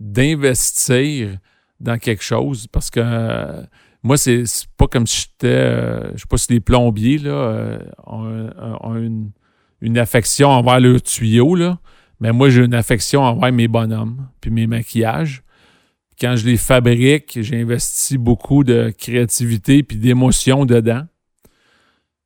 [0.00, 1.38] d'investir
[1.80, 3.62] dans quelque chose parce que euh,
[4.04, 4.44] moi, c'est
[4.76, 8.76] pas comme si j'étais, euh, je sais pas si les plombiers là, euh, ont, un-
[8.82, 9.30] ont une,
[9.80, 11.78] une affection envers leurs tuyaux, là,
[12.20, 15.42] mais moi, j'ai une affection envers mes bonhommes puis mes maquillages.
[16.20, 21.02] Quand je les fabrique, j'ai investi beaucoup de créativité puis d'émotion dedans.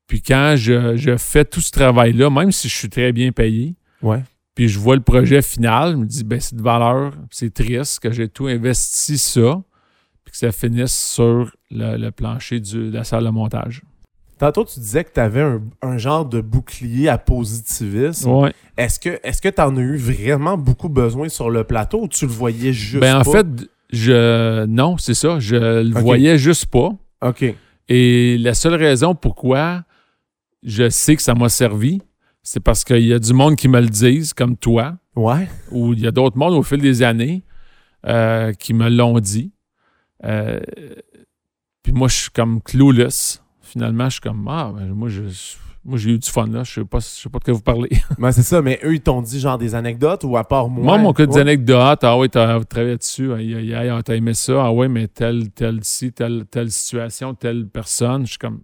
[0.06, 3.74] Puis quand je, je fais tout ce travail-là, même si je suis très bien payé,
[4.02, 4.22] Ouais.
[4.54, 8.00] puis je vois le projet final, je me dis, ben, c'est de valeur, c'est triste
[8.00, 9.62] que j'ai tout investi ça,
[10.28, 13.80] puis que ça finisse sur le, le plancher du- de la salle de montage.
[14.38, 18.30] Tantôt, tu disais que tu avais un, un genre de bouclier à positivisme.
[18.30, 18.52] Ouais.
[18.76, 22.08] Est-ce que est-ce que tu en as eu vraiment beaucoup besoin sur le plateau ou
[22.08, 23.46] tu le voyais juste Ben, en fait,
[23.90, 24.64] je.
[24.66, 25.40] Non, c'est ça.
[25.40, 26.90] Je le voyais juste pas.
[27.22, 27.54] OK.
[27.88, 29.82] Et la seule raison pourquoi
[30.62, 32.00] je sais que ça m'a servi,
[32.42, 35.48] c'est parce qu'il y a du monde qui me le disent, comme toi, Ouais.
[35.70, 37.42] ou il y a d'autres mondes au fil des années
[38.06, 39.50] euh, qui me l'ont dit.
[40.24, 40.60] Euh,
[41.82, 43.42] puis moi, je suis comme clueless.
[43.60, 45.22] Finalement, je suis comme, ah, ben, moi, je,
[45.84, 46.64] moi, j'ai eu du fun, là.
[46.64, 47.90] Je sais pas, je sais pas de quoi vous parlez.
[48.18, 50.84] Ben, c'est ça, mais eux, ils t'ont dit genre des anecdotes ou à part moi?
[50.84, 54.16] Moi, mon cas des anecdotes, ah oui, t'as travaillé dessus, aïe, aïe, aïe, ah, t'as
[54.16, 58.26] aimé ça, ah oui, mais telle, telle ci, telle, telle situation, telle personne.
[58.26, 58.60] Je suis comme,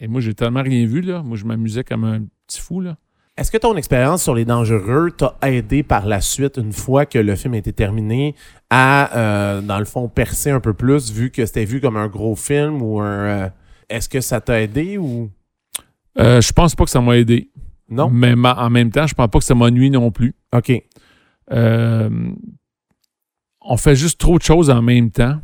[0.00, 1.22] et moi, j'ai tellement rien vu, là.
[1.22, 2.96] Moi, je m'amusais comme un petit fou, là.
[3.38, 7.20] Est-ce que ton expérience sur les dangereux t'a aidé par la suite, une fois que
[7.20, 8.34] le film a été terminé,
[8.68, 12.08] à, euh, dans le fond, percer un peu plus, vu que c'était vu comme un
[12.08, 13.06] gros film ou un...
[13.06, 13.48] euh,
[13.88, 15.30] est-ce que ça t'a aidé ou?
[16.18, 17.48] Euh, je pense pas que ça m'a aidé.
[17.88, 18.10] non?
[18.10, 20.34] Mais ma- en même temps, je pense pas que ça m'a nuit non plus.
[20.52, 20.72] OK.
[23.60, 25.40] On fait juste trop de choses en même temps.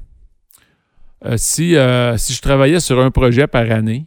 [1.37, 4.07] Si, euh, si je travaillais sur un projet par année,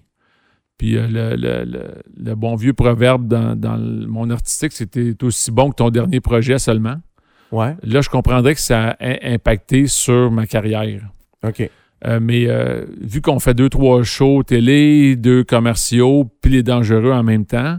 [0.77, 5.51] puis euh, le, le- le- le bon vieux proverbe dans, dans monde artistique, c'était aussi
[5.51, 6.97] bon que ton dernier projet seulement.
[7.51, 7.75] Ouais.
[7.83, 11.01] Là, je comprendrais que ça a im- impacté sur ma carrière.
[11.45, 11.69] OK.
[12.05, 17.11] Euh, mais euh, vu qu'on fait deux, trois shows télé, deux commerciaux, puis les dangereux
[17.11, 17.77] en même temps,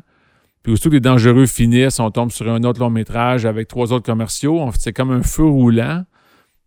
[0.65, 3.93] puis aussitôt que les dangereux finissent, on tombe sur un autre long métrage avec trois
[3.93, 4.69] autres commerciaux.
[4.77, 6.05] C'est comme un feu roulant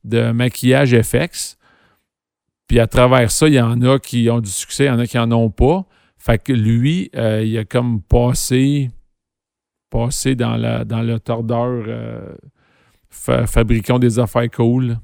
[0.06, 1.58] de maquillage FX.
[2.67, 5.00] Puis à travers ça, il y en a qui ont du succès, il y en
[5.00, 5.86] a qui en ont pas.
[6.23, 8.91] Fait que lui, euh, il a comme passé,
[9.89, 12.36] passé dans, la, dans le tordeur euh,
[13.10, 14.99] fa- fabriquons des affaires cool.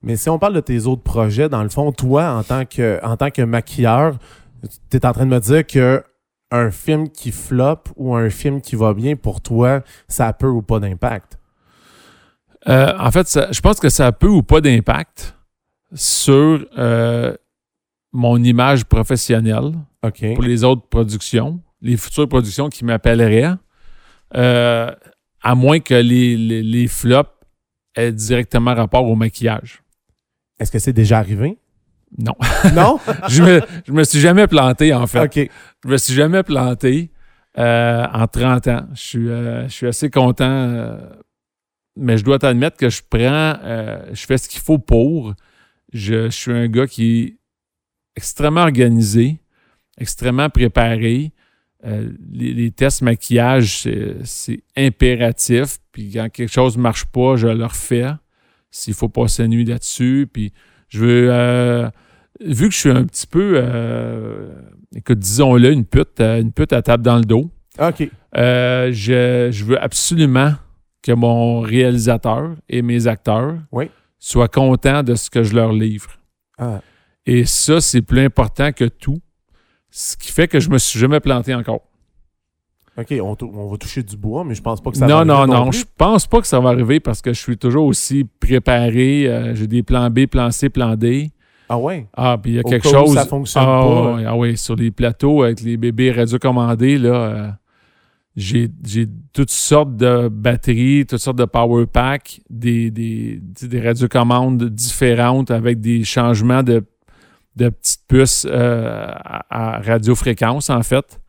[0.00, 2.98] Mais si on parle de tes autres projets, dans le fond, toi, en tant que,
[3.04, 4.16] en tant que maquilleur,
[4.90, 6.02] tu es en train de me dire que
[6.50, 10.46] un film qui floppe ou un film qui va bien, pour toi, ça a peu
[10.48, 11.38] ou pas d'impact?
[12.68, 15.36] Euh, en fait, ça- je pense que ça a peu ou pas d'impact
[15.92, 17.36] sur euh,
[18.12, 23.54] mon image professionnelle pour les autres productions, les futures productions qui m'appelleraient,
[24.36, 24.90] euh,
[25.42, 27.30] à moins que les, les, les flops
[27.94, 29.82] aient directement rapport au maquillage.
[30.58, 31.58] Est-ce que c'est déjà arrivé?
[32.16, 32.34] Non.
[32.74, 32.98] non?
[33.28, 35.24] je, me, je me suis jamais planté, en fait.
[35.24, 35.50] OK.
[35.84, 37.12] Je me suis jamais planté
[37.58, 38.86] euh, en 30 ans.
[38.94, 40.98] Je suis, euh, je suis assez content,
[41.96, 43.54] mais je dois t'admettre que je prends,
[44.12, 45.34] je fais ce qu'il faut pour.
[45.92, 47.38] Je, je suis un gars qui
[48.18, 49.38] extrêmement organisé,
[49.98, 51.32] extrêmement préparé.
[51.86, 53.82] Euh, les, les tests maquillage,
[54.24, 55.78] c'est- impératif.
[55.92, 58.06] Puis quand quelque chose ne marche pas, je le refais.
[58.70, 60.28] S'il faut passer la nuit là-dessus.
[60.32, 60.52] Puis
[60.88, 61.28] je veux.
[61.30, 61.88] euh,
[62.40, 63.52] vu que je suis un petit peu.
[63.56, 64.50] euh,
[64.94, 67.50] écoute, disons-le, une pute, une pute à table dans le dos.
[67.80, 68.10] OK.
[68.34, 70.52] Je, je veux absolument
[71.02, 73.88] que mon réalisateur et mes acteurs Oui.
[74.18, 76.10] soient contents de ce que je leur livre.
[76.58, 76.80] Ah.
[77.30, 79.20] Et ça, c'est plus important que tout.
[79.90, 81.82] Ce qui fait que je me suis jamais planté encore.
[82.96, 85.24] OK, on, on va toucher du bois, mais je pense pas que ça Non, va
[85.24, 85.70] non, arriver non.
[85.70, 85.78] plus.
[85.80, 89.28] Je pense pas que ça va arriver parce que je suis toujours aussi préparé.
[89.28, 91.30] euh, J'ai des plans B, plan C, plan D.
[91.68, 92.08] Ah ouais?
[92.16, 93.14] Ah, puis il y a Au quelque cas où chose.
[93.14, 94.14] ça fonctionne ah, pas.
[94.14, 97.48] ouais, ah oui, sur les plateaux avec les bébés radiocommandés, là, euh,
[98.36, 98.68] j'ai
[99.32, 105.50] toutes sortes de batteries, toutes sortes de power packs, des, des, sais, des radiocommandes différentes
[105.50, 106.82] avec des changements de,
[107.58, 111.20] de petites puces euh, à, à radiofréquence, en fait.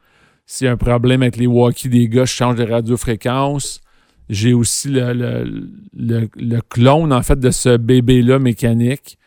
[0.46, 3.82] S'il y a un problème avec les walkies des gars, je change de radiofréquence.
[4.30, 9.18] J'ai aussi le, le, le- le clone, en fait, de ce bébé-là mécanique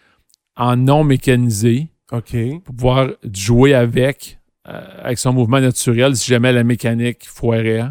[0.56, 2.36] en non mécanisé OK.
[2.64, 4.38] pour pouvoir jouer avec,
[4.68, 7.84] euh, avec son mouvement naturel si jamais la mécanique foirait.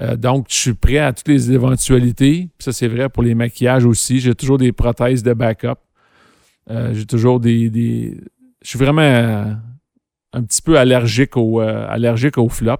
[0.00, 2.48] Euh, donc, je suis prêt à toutes les éventualités.
[2.56, 4.20] Puis ça, c'est vrai pour les maquillages aussi.
[4.20, 5.78] J'ai toujours des prothèses de backup.
[6.70, 8.18] Euh, J'ai toujours des, des-
[8.62, 9.44] Je suis vraiment euh,
[10.32, 12.76] un petit peu allergique au, euh, allergique au flop.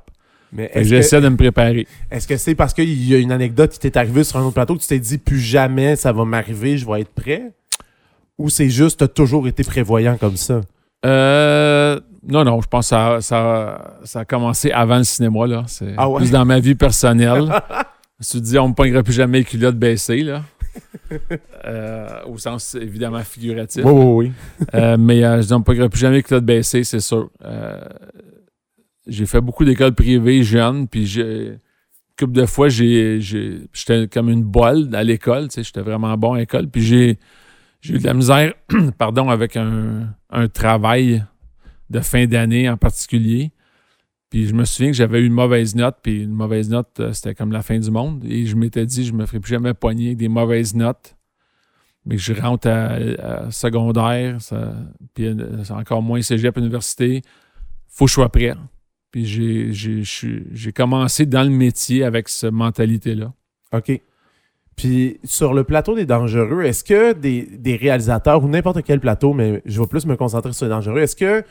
[0.52, 1.86] Mais J'essaie de me préparer.
[2.10, 4.54] est-ce que c'est parce qu'il y a une anecdote qui t'est arrivée sur un autre
[4.54, 7.52] plateau que tu t'es dit plus jamais ça va m'arriver, je vais être prêt?
[8.38, 10.60] Ou c'est juste t'as toujours été prévoyant comme ça?
[11.04, 15.46] Euh, non, non, je pense que ça, ça, ça a commencé avant le cinéma.
[15.46, 15.64] Là.
[15.66, 16.18] C'est Ah ouais?
[16.20, 17.44] plus dans ma vie personnelle.
[17.70, 20.22] je me suis dit, on me pognera plus jamais les culottes baissées.
[20.22, 20.42] Là.
[21.64, 23.84] Euh, au sens évidemment figuratif.
[23.84, 23.92] oui,
[24.28, 24.32] oui.
[24.74, 27.30] Euh, mais euh, je pognera plus jamais culottes baissées, c'est sûr.
[29.06, 31.46] J'ai fait beaucoup d'écoles privées jeunes, puis j'ai.
[31.48, 31.58] une
[32.18, 36.16] couple de fois, j'ai, j'ai- j'étais comme une bolle à l'école, tu sais, j'étais vraiment
[36.16, 37.18] bon à l'école, puis j'ai,
[37.80, 38.54] j'ai eu de la misère,
[38.98, 41.22] pardon, avec un, un travail
[41.90, 43.52] de fin d'année en particulier.
[44.30, 47.12] Puis je me souviens que j'avais eu une mauvaise note, puis une mauvaise note, euh,
[47.12, 48.24] c'était comme la fin du monde.
[48.24, 51.16] Et je m'étais dit, je me ferai plus jamais pogner avec des mauvaises notes.
[52.04, 54.74] Mais je rentre à, secondaire, ça-
[55.14, 57.22] puis euh, encore moins cégep, université.
[57.88, 58.54] Faut que je sois prêt.
[59.10, 63.32] Puis j'ai commencé dans le métier avec cette mentalité-là.
[63.72, 64.00] OK.
[64.76, 69.32] Puis sur le plateau des dangereux, est-ce que des, des réalisateurs ou n'importe quel plateau,
[69.32, 71.42] mais je vais plus me concentrer sur les dangereux, est-ce que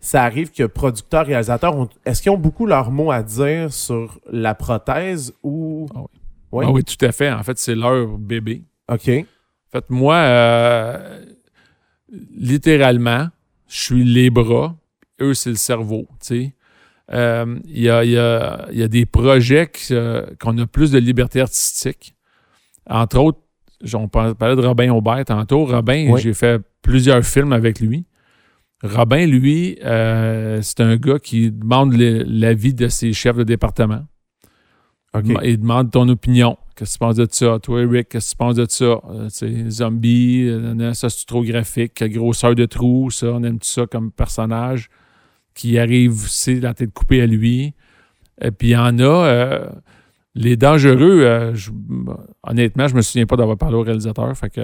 [0.00, 4.18] ça arrive que producteurs, réalisateurs, ont- est-ce qu'ils ont beaucoup leur mot à dire sur
[4.32, 5.86] la prothèse ou?
[5.94, 6.06] Ah oui.
[6.52, 6.64] Oui.
[6.66, 7.30] Ah oui, tout à fait.
[7.30, 8.62] En fait, c'est leur bébé.
[8.90, 9.08] OK.
[9.08, 11.20] En fait, moi, euh,
[12.36, 13.28] littéralement,
[13.68, 14.74] je suis les bras,
[15.20, 16.54] eux, c'est le cerveau, tu sais.
[17.12, 20.98] Euh, Il y, a, y a- y a des projets euh, qu'on a plus de
[20.98, 22.14] liberté artistique.
[22.88, 23.40] Entre autres,
[23.94, 25.64] on parlait de Robin Aubert tantôt.
[25.64, 26.20] Robin, Oui.
[26.20, 28.04] j'ai fait plusieurs films avec lui.
[28.82, 34.06] Robin, lui, euh, c'est un gars qui demande l'avis de ses chefs de département.
[35.42, 36.56] Il demande ton opinion.
[36.76, 37.58] Qu'est-ce que tu penses de ça?
[37.60, 39.00] Toi, Eric, qu'est-ce que tu penses de ça?
[39.10, 43.86] Euh, zombie, euh, ça c'est trop graphique, quelle grosseur de trou, ça, on aime ça
[43.86, 44.88] comme personnage
[45.52, 47.74] qui arrive, c'est la tête coupée à lui.
[48.40, 49.68] Et puis il y en a, euh,
[50.36, 51.70] les dangereux, euh, je-
[52.44, 54.34] honnêtement, je me souviens pas d'avoir parlé au réalisateur.
[54.38, 54.60] Fait que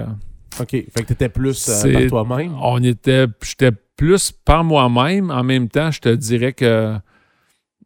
[0.59, 0.69] OK.
[0.71, 2.55] Fait que t'étais plus par toi-même.
[2.63, 5.31] on était, j'étais plus par moi-même.
[5.31, 6.95] En même temps, je te dirais que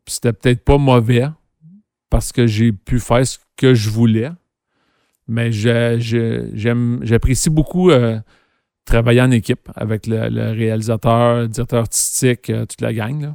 [0.06, 1.28] c'était peut-être pas mauvais
[2.10, 4.30] parce que j'ai pu faire ce que je voulais.
[5.28, 8.20] Mais j'apprécie beaucoup euh,
[8.86, 13.34] travailler en équipe avec le, réalisateur, le directeur artistique, euh, toute la gang.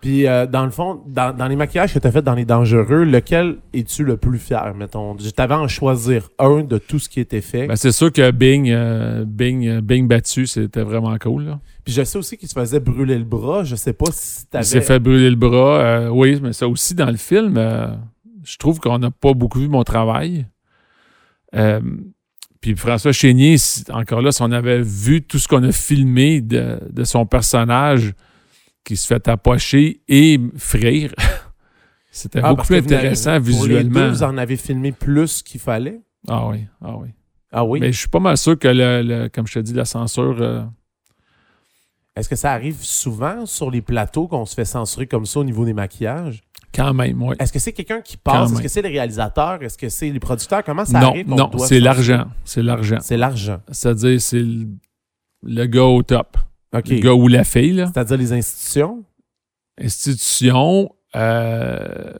[0.00, 2.46] Puis, euh, dans le fond, dans, dans les maquillages que tu as fait dans Les
[2.46, 5.14] Dangereux, lequel es-tu le plus fier, mettons?
[5.18, 7.66] Je t'avais à en choisir un de tout ce qui était fait.
[7.66, 11.44] Ben, c'est sûr que Bing, euh, Bing, euh, Bing battu, c'était vraiment cool.
[11.44, 11.60] là.
[11.84, 13.62] Puis je sais aussi qu'il se faisait brûler le bras.
[13.64, 14.64] Je sais pas si Il t'avais...
[14.64, 15.80] s'est fait brûler le bras.
[15.80, 17.54] euh, oui, mais ça aussi dans le film,
[18.42, 20.46] je trouve qu'on n'a pas beaucoup vu mon travail.
[22.60, 23.56] Puis François Chénier,
[23.90, 28.12] encore là, si on avait vu tout ce qu'on a filmé de, de son personnage
[28.84, 31.14] qui se fait tapocher et frire,
[32.10, 33.52] c'était Ah, beaucoup plus intéressant Pour les deux,
[33.88, 34.08] visuellement.
[34.10, 36.00] vous en avez filmé plus qu'il fallait?
[36.28, 37.08] Ah oui, ah oui.
[37.52, 37.80] Ah oui?
[37.80, 40.36] Mais je suis pas mal sûr que, le, le- comme je te dis, la censure...
[40.40, 40.62] euh,
[42.16, 45.44] Est-ce que ça arrive souvent sur les plateaux qu'on se fait censurer comme ça au
[45.44, 46.42] niveau des maquillages?
[46.72, 47.34] quand même, oui.
[47.40, 48.52] Est-ce que c'est quelqu'un qui passe?
[48.52, 49.60] Est-ce que c'est les réalisateurs?
[49.60, 50.62] Est-ce que c'est les producteurs?
[50.62, 51.28] Comment ça Non, arrive?
[51.28, 52.26] non, c'est l'argent.
[52.44, 52.98] C'est l'argent.
[53.00, 53.60] C'est l'argent.
[53.72, 54.68] C'est-à-dire, c'est le,
[55.42, 56.36] le gars au top.
[56.72, 57.86] Le gars ou la fille, là.
[57.92, 59.04] C'est-à-dire les institutions?
[59.80, 62.12] Institution, euh,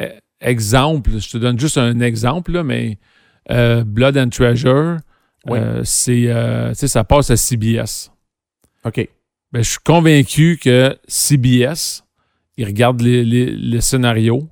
[0.00, 2.98] e- exemple, je te donne juste un exemple, là, mais
[3.50, 4.98] euh, Blood and Treasure,
[5.46, 5.58] Oui.
[5.58, 8.10] euh, c'est, euh, ça passe à CBS.
[8.84, 9.08] OK.
[9.52, 12.02] Ben, je suis convaincu que CBS,
[12.56, 14.48] ils regardent les, les- les scénarios,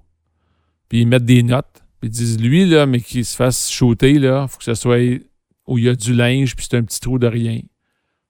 [0.88, 4.18] puis ils mettent des notes, puis ils disent, lui, là, mais qu'il se fasse shooter,
[4.18, 4.98] là, faut que ce soit
[5.66, 7.60] où il y a du linge, puis c'est un petit trou de rien.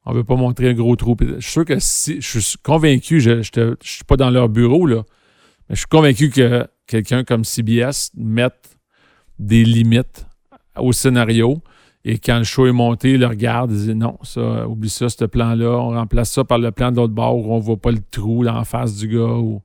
[0.04, 1.16] On veut pas montrer un gros trou.
[1.20, 4.86] Je suis sûr que si, je suis convaincu, je ne suis pas dans leur bureau,
[4.86, 5.02] là,
[5.68, 8.76] mais je suis convaincu que quelqu'un comme CBS mette
[9.38, 10.26] des limites
[10.76, 11.62] au scénario.
[12.04, 15.24] Et quand le show est monté, le regarde, il dit non, ça, oublie ça, ce
[15.24, 18.00] plan-là, on remplace ça par le plan de l'autre bord où on voit pas le
[18.10, 19.36] trou la face du gars.
[19.36, 19.62] Ou...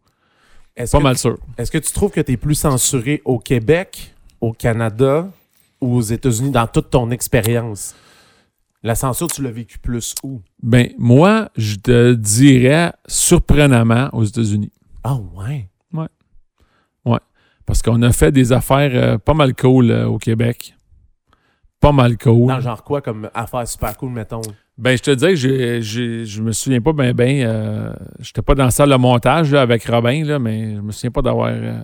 [0.76, 1.40] Est-ce Pas mal sûr.
[1.58, 5.28] est-ce que tu trouves que tu es plus censuré au Québec, au Canada
[5.82, 7.96] ou aux États-Unis dans toute ton expérience?
[8.84, 10.42] La censure, tu l'as vécu plus où?
[10.62, 14.72] Ben, moi, je te dirais surprenamment aux États-Unis.
[15.04, 15.68] Ah ouais?
[17.68, 20.74] Parce qu'on a fait des affaires euh, pas mal cool euh, au Québec.
[21.82, 22.48] Pas mal cool.
[22.48, 24.42] Dans genre quoi comme affaire super cool, mettons?
[24.78, 28.64] Ben, je te disais que je me souviens pas bien, ben, euh, j'étais pas dans
[28.64, 31.82] la salle de montage là, avec Robin, là, mais je me souviens pas d'avoir euh,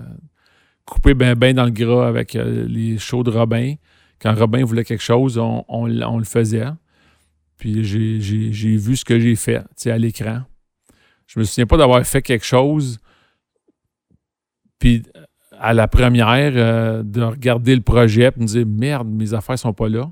[0.86, 3.76] coupé ben, ben dans le gras avec les shows de Robin.
[4.22, 6.66] Quand Robin voulait quelque chose, on, on on le faisait.
[7.64, 10.42] Puis j'ai- vu ce que j'ai fait, tu sais, à l'écran.
[11.28, 13.00] Je me souviens pas d'avoir fait quelque chose.
[14.80, 15.04] Puis
[15.58, 19.72] à la première, euh, de regarder le projet et me dire merde, mes affaires sont
[19.72, 20.12] pas là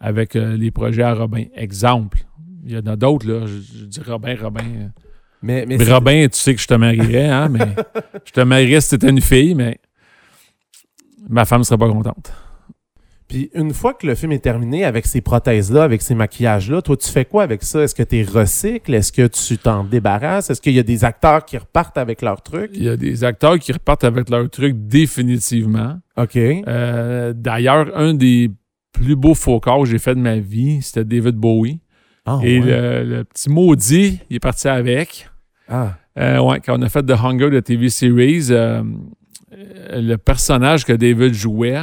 [0.00, 1.44] avec euh, les projets à Robin.
[1.54, 2.16] Exemple.
[2.64, 3.44] Il y en a d'autres, là.
[3.44, 4.64] Je, je dis Robin, Robin.
[4.64, 4.88] euh.
[5.42, 7.60] Mais, mais Mais c'est- Robin, tu sais que je te marierais, hein, mais
[8.24, 9.78] je te marierais si c'était une fille, mais
[11.28, 12.32] ma femme serait pas contente.
[13.28, 16.96] Puis une fois que le film est terminé avec ces prothèses-là, avec ces maquillages-là, toi,
[16.96, 17.80] tu fais quoi avec ça?
[17.82, 18.94] Est-ce que tu recycles?
[18.94, 20.48] Est-ce que tu t'en débarrasses?
[20.50, 22.70] Est-ce qu'il y a des acteurs qui repartent avec leurs trucs?
[22.74, 25.98] Il y a des acteurs qui repartent avec leur truc définitivement.
[26.16, 26.36] OK.
[26.36, 28.50] Euh, D'ailleurs, un des
[28.92, 31.80] plus beaux faux corps que j'ai fait de ma vie, c'était David Bowie.
[32.24, 32.66] Ah, Et ouais.
[32.66, 35.28] le, le petit maudit, il est parti avec.
[35.68, 35.94] Ah.
[36.18, 38.82] Euh, ouais, quand on a fait The Hunger, de TV series, euh,
[39.92, 41.82] le personnage que David jouait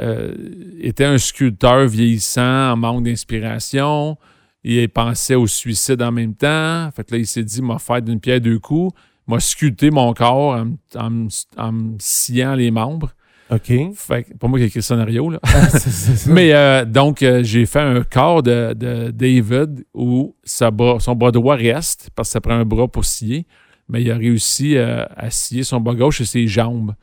[0.00, 0.34] euh,
[0.80, 4.16] était un sculpteur vieillissant, en manque d'inspiration.
[4.64, 6.90] Il pensait au suicide en même temps.
[6.94, 8.94] Fait que là, il s'est dit, m'a fait d'une pierre deux coups,
[9.26, 13.10] m'a sculpté mon corps en, en me sciant les membres.
[13.50, 13.70] OK.
[13.94, 15.38] Fait que, pas moi qui ai écrit le scénario, là.
[15.42, 16.30] Ah, c'est- c'est ça.
[16.32, 21.14] Mais euh, donc, euh, j'ai fait un corps de, de David où sa bras- son
[21.14, 23.46] bras droit reste, parce que ça prend un bras pour scier,
[23.86, 26.94] mais il a réussi à scier son bras gauche et ses jambes.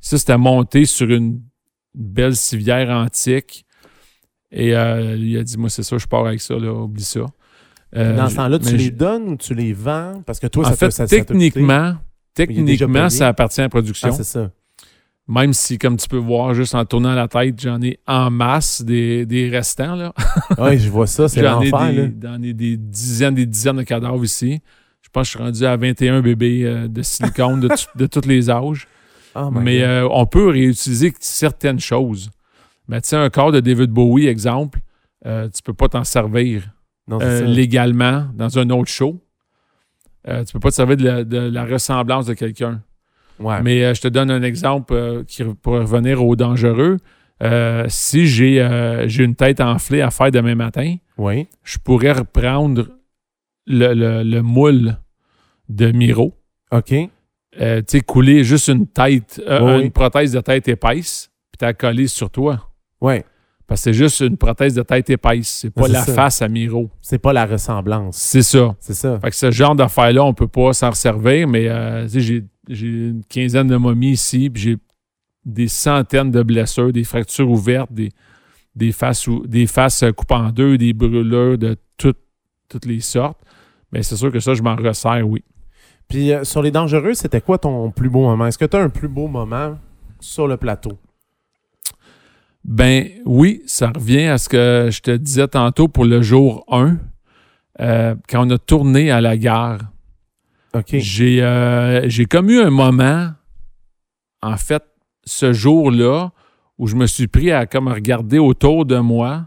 [0.00, 1.40] Ça, c'était monté sur une
[1.94, 3.64] belle civière antique.
[4.50, 7.20] Et euh, il a dit, moi, c'est ça, je pars avec ça, là, oublie ça.
[7.96, 10.22] Euh, Dans ce temps-là, tu les j'ai- donne ou tu les vends?
[10.26, 11.98] Parce que toi, En ça fait, te- ça- ça techniquement, déjà
[12.34, 14.08] techniquement, ça appartient à la production.
[14.10, 14.50] Ah, c'est ça.
[15.26, 18.80] Même si, comme tu peux voir, juste en tournant la tête, j'en ai en masse
[18.82, 19.94] des, des restants.
[19.94, 20.14] Là.
[20.58, 21.92] Oui, je vois ça, c'est l'enfer.
[22.22, 24.60] j'en ai des dizaines des dizaines de cadavres ici.
[25.02, 28.26] Je pense que je suis rendu à 21 bébés euh, de silicone de, de tous
[28.26, 28.86] les âges.
[29.34, 32.30] Oh Mais euh, on peut réutiliser certaines choses.
[32.88, 34.80] Mais tu sais, un corps de David Bowie, exemple,
[35.26, 36.62] euh, tu peux pas t'en servir
[37.06, 39.20] Non, euh, légalement dans un autre show.
[40.26, 42.82] Euh, tu peux pas te servir de la, de la ressemblance de quelqu'un.
[43.38, 43.62] Ouais.
[43.62, 46.96] Mais je te donne un exemple qui pourrait revenir au dangereux.
[47.88, 51.46] Si j'ai j'ai une tête enflée à faire demain matin, Oui.
[51.62, 52.88] je pourrais reprendre
[53.66, 54.96] le, le- le moule
[55.68, 56.34] de Miro,
[56.72, 56.94] OK.
[57.60, 59.90] Euh, tu sais, couler juste une tête, euh, Oui, une oui.
[59.90, 62.70] prothèse de tête épaisse, puis t'as collé sur toi.
[63.00, 63.24] Ouais.
[63.66, 66.14] Parce que c'est juste une prothèse de tête épaisse, c'est pas la ça.
[66.14, 66.90] face à Miro.
[67.02, 68.16] C'est pas la ressemblance.
[68.16, 68.74] C'est ça.
[68.80, 69.18] C'est ça.
[69.20, 73.22] Fait que ce genre d'affaires-là, on peut pas s'en servir, mais euh, j'ai, j'ai une
[73.28, 74.76] quinzaine de momies ici, puis j'ai
[75.44, 78.08] des centaines de blessures, des fractures ouvertes, des,
[78.74, 82.18] des faces, ou- des faces coupées en deux, des brûlures de toutes,
[82.70, 83.38] toutes les sortes.
[83.92, 85.42] Mais c'est sûr que ça, je m'en resserre, oui.
[86.08, 88.46] Puis euh, sur les dangereux, c'était quoi ton plus beau moment?
[88.46, 89.78] Est-ce que tu as un plus beau moment
[90.20, 90.98] sur le plateau?
[92.64, 96.98] Ben oui, ça revient à ce que je te disais tantôt pour le jour 1,
[97.80, 99.80] euh, quand on a tourné à la gare.
[100.74, 100.96] OK.
[100.98, 103.28] J'ai euh, j'ai comme eu un moment,
[104.42, 104.82] en fait,
[105.24, 106.32] ce jour-là,
[106.78, 109.46] où je me suis pris à comme regarder autour de moi,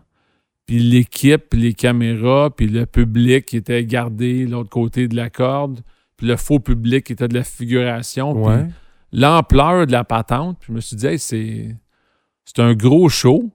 [0.65, 5.29] puis l'équipe, les caméras, puis le public qui était gardé de l'autre côté de la
[5.29, 5.81] corde,
[6.21, 8.67] le faux public qui était de la figuration, puis Ouais.
[9.11, 10.57] l'ampleur de la patente.
[10.59, 11.75] Puis je me suis dit, Hey, c'est
[12.45, 13.49] c'est un gros show,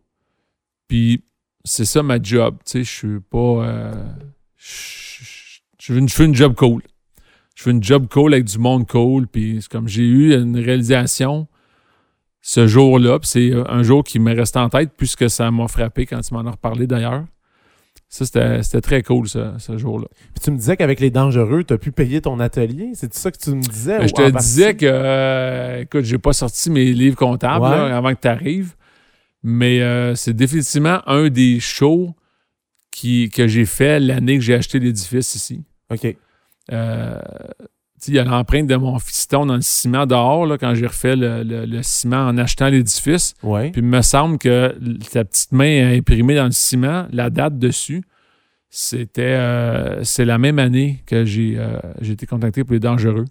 [0.88, 1.24] puis
[1.64, 2.56] c'est ça ma job.
[2.64, 3.38] Tu sais, je suis pas.
[3.38, 4.04] euh,
[4.56, 6.82] je- je je fais une- je fais une job cool.
[7.54, 10.58] Je fais une job cool avec du monde cool, puis c'est comme j'ai eu une
[10.58, 11.46] réalisation
[12.42, 16.06] ce jour-là, puis c'est un jour qui me reste en tête puisque ça m'a frappé
[16.06, 17.24] quand tu m'en as reparlé d'ailleurs.
[18.24, 20.06] Ça, c'était très cool, ce, ce jour-là.
[20.34, 22.92] Puis tu me disais qu'avec les dangereux, tu as pu payer ton atelier.
[22.94, 23.98] C'est ça que tu me disais?
[24.02, 27.70] Ou je te disais que, euh, écoute, j'ai pas sorti mes livres comptables Ouais.
[27.70, 28.74] là, avant que tu arrives,
[29.42, 32.14] mais euh, c'est définitivement un des shows
[32.90, 35.62] qui, que j'ai fait l'année que j'ai acheté l'édifice ici.
[35.92, 36.16] OK.
[36.72, 37.20] Euh,
[38.08, 41.16] il y a l'empreinte de mon fiston dans le ciment dehors là, quand j'ai refait
[41.16, 43.34] le, le- le ciment en achetant l'édifice.
[43.42, 43.70] Ouais.
[43.70, 44.76] Puis il me semble que
[45.12, 48.02] ta petite main imprimée dans le ciment, la date dessus,
[48.68, 53.24] c'était euh, c'est la même année que j'ai euh, j'ai été contacté pour les dangereux.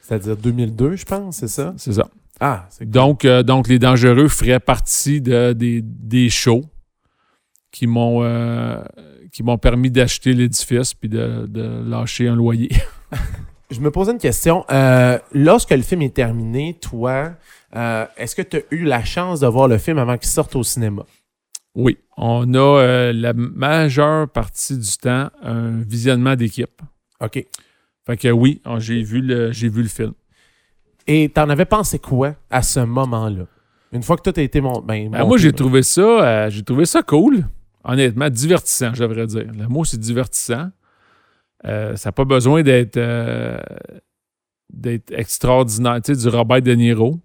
[0.00, 1.74] C'est-à-dire 2002, je pense, c'est ça?
[1.76, 2.08] C'est ça.
[2.40, 2.90] Ah, c'est cool.
[2.92, 6.64] Donc, euh, donc, les dangereux feraient partie de- des, des shows
[7.70, 8.82] qui m'ont euh,
[9.32, 12.70] qui m'ont permis d'acheter l'édifice puis de, de lâcher un loyer.
[13.72, 14.66] Je me posais une question.
[14.70, 17.32] Euh, lorsque le film est terminé, toi,
[17.74, 20.54] euh, est-ce que tu as eu la chance de voir le film avant qu'il sorte
[20.54, 21.04] au cinéma?
[21.74, 26.82] oui, on a euh, la majeure partie du temps un visionnement d'équipe.
[27.20, 27.46] OK.
[28.04, 30.12] Fait que oui, j'ai vu le j'ai vu le film.
[31.06, 33.44] Et t'en avais pensé quoi à ce moment-là?
[33.90, 34.80] Une fois que tout a été mon...
[34.82, 37.46] ben, Ben, monté, moi, j'ai ben, trouvé ça j'ai trouvé ça cool.
[37.84, 39.46] Honnêtement, divertissant, je devrais dire.
[39.56, 40.68] Le mot, c'est divertissant.
[41.64, 43.58] Euh, ça n'a pas besoin d'être euh,
[44.70, 47.20] d'être extraordinaire, tu sais, du Robert De Niro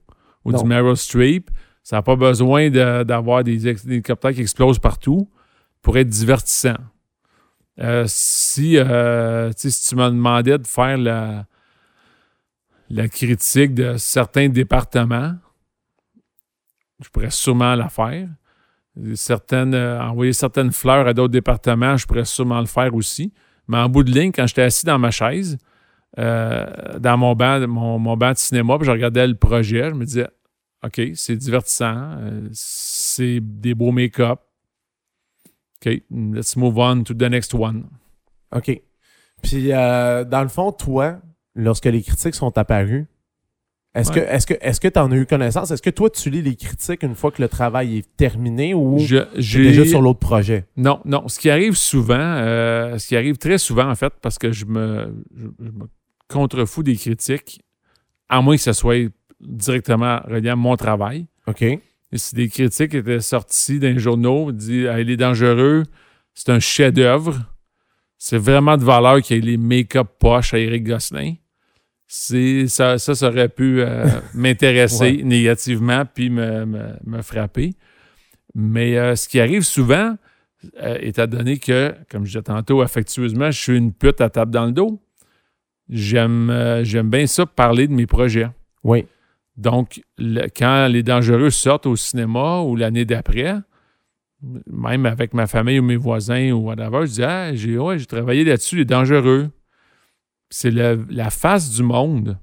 [0.45, 0.61] ou Non.
[0.61, 1.49] du Meryl Streep.
[1.81, 5.29] Ça n'a pas besoin de- d'avoir des, des hélicoptères qui explosent partout
[5.81, 6.75] pour être divertissant.
[7.79, 8.77] Euh, si, tu
[9.55, 11.45] sais, si tu me demandais de faire la,
[12.89, 15.35] la critique de certains départements,
[17.03, 18.27] je pourrais sûrement la faire.
[19.13, 23.31] Certaines, envoyer certaines fleurs à d'autres départements, je pourrais sûrement le faire aussi.
[23.67, 25.57] Mais en bout de ligne, quand j'étais assis dans ma chaise,
[26.19, 29.95] euh, dans mon banc, mon, mon banc de cinéma, puis je regardais le projet, je
[29.95, 30.27] me disais,
[30.83, 34.39] OK, c'est divertissant, euh, c'est des beaux make-up.
[35.85, 37.85] OK, let's move on to the next one.
[38.55, 38.81] OK.
[39.41, 41.19] Puis, euh, dans le fond, toi,
[41.55, 43.07] lorsque les critiques sont apparues,
[43.99, 44.15] est-ce Ouais.
[44.21, 45.71] que est-ce que est-ce que tu en as eu connaissance?
[45.71, 48.97] Est-ce que toi, tu lis les critiques une fois que le travail est terminé ou
[48.99, 50.65] Je- tu j'ai déjà sur l'autre projet?
[50.77, 51.27] Non, non.
[51.27, 54.65] Ce qui arrive souvent, euh, ce qui arrive très souvent, en fait, parce que je
[54.65, 55.87] me, je, je me
[56.27, 57.61] contrefous des critiques,
[58.29, 59.09] à moins que ce soit
[59.41, 61.27] directement relié à mon travail.
[61.47, 61.61] OK.
[61.61, 61.79] Et
[62.17, 65.83] si des critiques étaient sorties d'un journaux, dit Ah, il est dangereux,
[66.33, 67.35] c'est un chef-d'œuvre,
[68.17, 71.33] c'est vraiment de valeur qu'il y ait les make-up poches à Eric Gosselin.
[72.07, 75.23] Ça, ça, ça aurait pu euh, m'intéresser Ouais.
[75.23, 77.73] négativement puis me, me- me frapper.
[78.55, 80.15] Mais euh, ce qui arrive souvent,
[80.81, 84.51] euh, étant donné que, comme je disais tantôt, affectueusement, je suis une pute à table
[84.51, 85.01] dans le dos,
[85.89, 88.47] j'aime, j'aime bien ça parler de mes projets.
[88.83, 89.05] Oui.
[89.57, 93.55] Donc, le- quand Les Dangereux sortent au cinéma ou l'année d'après,
[94.67, 98.05] même avec ma famille ou mes voisins ou whatever, je dis Ah, j'ai ouais, j'ai
[98.05, 99.49] travaillé là-dessus, Les Dangereux.
[100.49, 102.37] C'est la face du monde.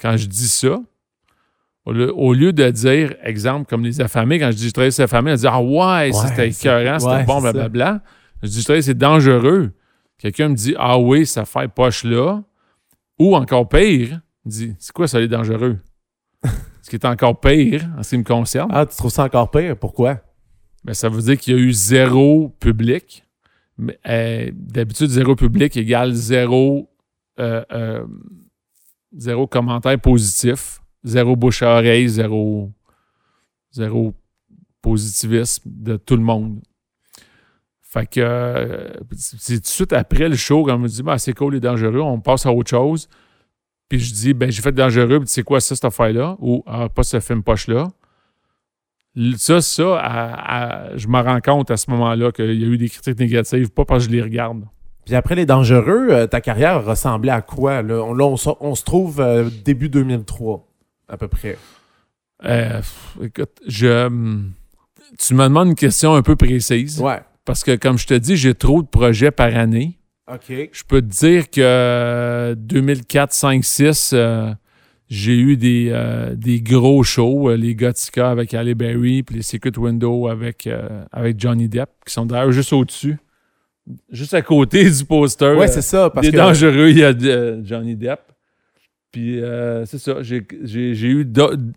[0.00, 0.80] Quand je dis ça,
[1.86, 5.04] au lieu, de dire, exemple, comme les affamés, quand je dis je travaille sur les
[5.04, 8.02] affamés, on dit Ah ouais, c'était écœurant, c'était ouais, bon, blablabla.
[8.42, 9.72] Je dis je travaille, c'est dangereux.
[10.18, 12.42] Quelqu'un me dit Ah oui, ça fait poche là.
[13.18, 15.78] Ou encore pire, il dit C'est quoi ça, les dangereux?
[16.82, 19.50] Ce qui est encore pire en ce qui me concerne, Ah, tu trouves ça encore
[19.50, 19.76] pire?
[19.76, 20.20] Pourquoi?
[20.84, 23.24] ben, ça veut dire qu'il y a eu zéro public.
[23.78, 26.90] Mais, euh, D'habitude, zéro public égale zéro,
[27.38, 28.06] euh, euh,
[29.16, 32.70] zéro commentaire positif, zéro bouche à oreille, zéro,
[33.72, 34.14] zéro
[34.80, 36.60] positivisme de tout le monde.
[37.80, 41.18] Fait que euh, c'est tout de suite après le show, quand on me dit bah,
[41.18, 43.08] c'est cool, les dangereux, on passe à autre chose.
[43.88, 46.36] Puis je dis ben j'ai fait dangereux, puis c'est quoi ça, cette affaire-là?
[46.40, 47.88] Ou ah, pas ce film poche-là.
[49.36, 53.18] Ça, ça, je me rends compte à ce moment-là qu'il y a eu des critiques
[53.18, 54.64] négatives, pas parce que je les regarde.
[55.04, 57.82] Puis après les dangereux, euh, ta carrière ressemblait à quoi?
[57.82, 60.66] Là, on, là, on, se- on se trouve euh, début 2003,
[61.08, 61.58] à peu près.
[62.44, 62.80] Euh,
[63.22, 64.52] écoute, je, hum,
[65.18, 67.00] tu me demandes une question un peu précise.
[67.00, 67.20] Ouais.
[67.44, 69.98] Parce que, comme je te dis, j'ai trop de projets par année.
[70.32, 70.50] OK.
[70.72, 74.54] Je peux te dire que euh, 2004, 5, 6, euh,
[75.10, 75.92] j'ai eu des,
[76.34, 80.66] des gros shows, les Gothica avec Halle Berry, puis les Secret Window avec,
[81.12, 83.18] avec Johnny Depp, qui sont d'ailleurs juste au-dessus,
[84.10, 85.54] juste à côté du poster.
[85.56, 86.10] Ouais, euh, c'est ça.
[86.10, 88.20] Parce des que, dangereux, il y a euh, Johnny Depp.
[89.12, 91.24] Puis euh, c'est ça, j'ai eu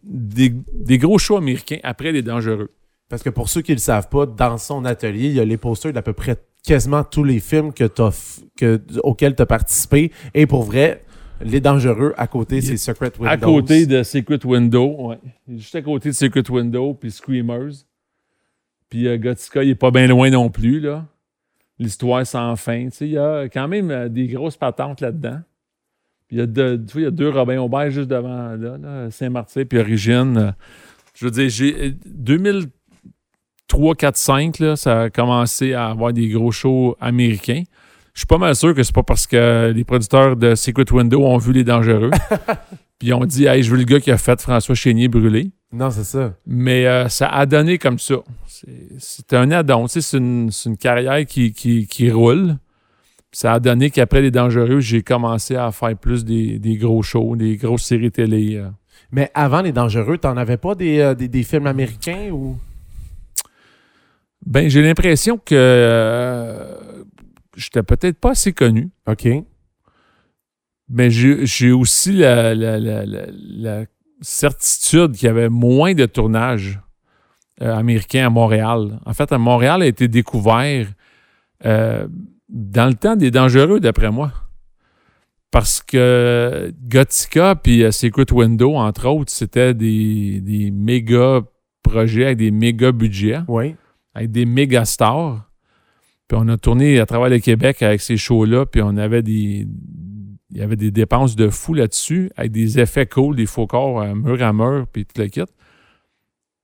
[0.03, 2.71] des, des gros shows américains après les dangereux.
[3.09, 5.45] parce que pour ceux qui ne le savent pas, dans son atelier, il y a
[5.45, 7.87] les posters d'à peu près quasiment tous les films que
[8.57, 10.11] que, auxquels tu as participé.
[10.33, 11.03] Et pour vrai,
[11.41, 13.31] les dangereux, à côté, c'est Secret Windows.
[13.31, 15.19] À côté de Secret Window, ouais.
[15.47, 17.85] Juste à côté de Secret Window, puis Screamers.
[18.89, 21.05] Puis euh, Gothica, il est pas bien loin non plus, là.
[21.79, 22.87] L'histoire sans fin.
[23.01, 25.39] Il y a quand même euh, des grosses patentes là-dedans.
[26.31, 28.77] Il y, a deux- tu vois, il y a deux Robin Aubert juste devant, là,
[28.77, 30.53] là, Saint-Martin, puis Origine.
[31.15, 31.87] Je veux dire, j'ai...
[31.87, 37.63] euh, 2003, 4, 5, là, ça a commencé à avoir des gros shows américains.
[38.13, 41.23] Je suis pas mal sûr que c'est pas parce que les producteurs de Secret Window
[41.23, 42.09] ont vu Les Dangereux.
[42.99, 45.51] Puis ils ont dit, hey, je veux le gars qui a fait François Chénier brûlé.
[45.71, 46.33] Non, c'est ça.
[46.45, 48.15] Mais euh, ça a donné comme ça.
[48.99, 49.85] C'est- un addon.
[49.87, 50.17] Tu sais, C'est
[50.69, 52.55] une, carrière qui, qui, qui roule.
[53.33, 57.35] Ça a donné qu'après Les Dangereux, j'ai commencé à faire plus des, des gros shows,
[57.35, 58.55] des grosses séries télé.
[58.55, 58.69] euh.
[59.11, 62.57] Mais avant les dangereux, t'en avais pas des, euh, des, des films américains ou?
[64.45, 66.65] Ben, j'ai l'impression que
[67.55, 68.89] j'étais peut-être pas assez connu.
[69.07, 69.27] OK.
[70.89, 73.85] Mais j'ai j'ai aussi la, la- la- la- la
[74.21, 76.79] certitude qu'il y avait moins de tournages
[77.61, 78.99] euh, américains à Montréal.
[79.05, 80.87] En fait, à Montréal a été découvert
[81.65, 82.07] euh,
[82.49, 84.31] dans le temps des dangereux, d'après moi.
[85.49, 91.41] Parce que Gothica puis euh, Secret Window, entre autres, c'était des, des méga
[91.83, 93.75] projets avec des méga budgets Oui.
[94.13, 95.49] avec des méga stars.
[96.27, 99.65] Puis on a tourné à travers le Québec avec ces shows-là, puis on avait des.
[100.51, 104.01] Il y avait des dépenses de fou là-dessus, avec des effets cool, des faux corps
[104.01, 105.41] euh, mur à mur, puis tout le kit.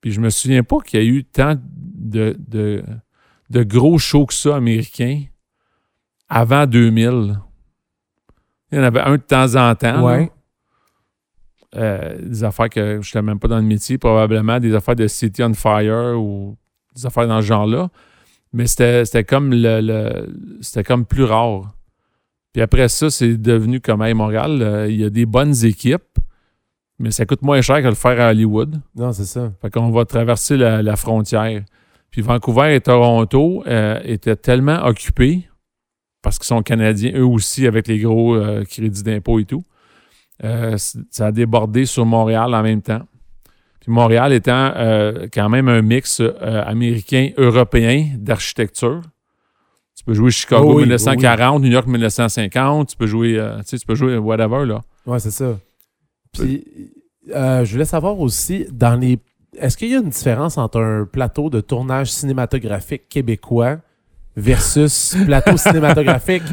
[0.02, 2.84] Puis je me souviens pas qu'il y a eu tant de, de,
[3.50, 5.24] de gros shows que ça américains
[6.30, 7.38] avant 2000.
[8.72, 10.04] Il y en avait un de temps en temps.
[10.06, 10.32] Ouais.
[11.76, 15.08] Euh, des affaires que je n'étais même pas dans le métier, probablement des affaires de
[15.08, 16.56] City on Fire ou
[16.96, 17.90] des affaires dans ce genre-là.
[18.52, 21.74] Mais c'était c'était comme le, le- c'était comme plus rare.
[22.54, 26.20] Puis après ça, c'est devenu comme hey, Montréal, euh, il y a des bonnes équipes,
[27.00, 28.80] mais ça coûte moins cher que le faire à Hollywood.
[28.96, 29.52] Non, c'est ça.
[29.60, 31.64] Fait qu'on va traverser la, la frontière.
[32.12, 35.50] Puis Vancouver et Toronto euh, étaient tellement occupés,
[36.22, 39.64] parce qu'ils sont canadiens, eux aussi, avec les gros euh, crédits d'impôt et tout.
[40.42, 43.02] Ça a débordé sur Montréal en même temps.
[43.80, 44.74] Puis Montréal étant
[45.32, 49.02] quand même un mix américain-européen d'architecture.
[50.04, 53.78] Tu peux jouer Chicago Oh oui, 1940, New York 1950, tu peux jouer, euh, tu
[53.86, 54.82] peux jouer whatever, là.
[55.06, 55.58] Ouais, c'est ça.
[56.34, 56.66] Puis,
[57.34, 59.18] euh, je voulais savoir aussi, dans les.
[59.58, 63.78] Est-ce qu'il y a une différence entre un plateau de tournage cinématographique québécois
[64.36, 66.44] versus plateau cinématographique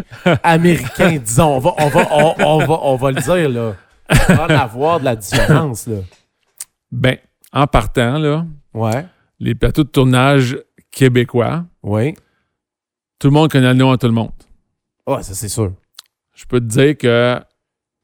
[0.45, 1.57] américain, disons?
[1.57, 3.75] On va, on va, on, on va, on va le dire, là.
[4.29, 5.97] Il va en avoir de la différence, là.
[6.93, 7.17] Ben,
[7.53, 9.05] en partant, là, Ouais.
[9.41, 10.57] les plateaux de tournage
[10.93, 12.15] québécois, Oui.
[13.21, 14.33] Tout le monde connaît le nom à tout le monde.
[15.07, 15.73] Ouais, ça, c'est sûr.
[16.35, 17.41] Je peux te dire que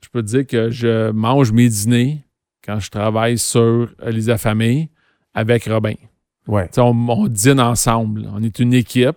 [0.03, 2.23] je peux te dire que je mange mes dîners
[2.65, 4.91] quand je travaille sur Les Affamés
[5.35, 5.95] avec Robin.
[6.47, 6.71] Ouais.
[6.77, 8.29] On, on dîne ensemble.
[8.33, 9.17] On est une équipe.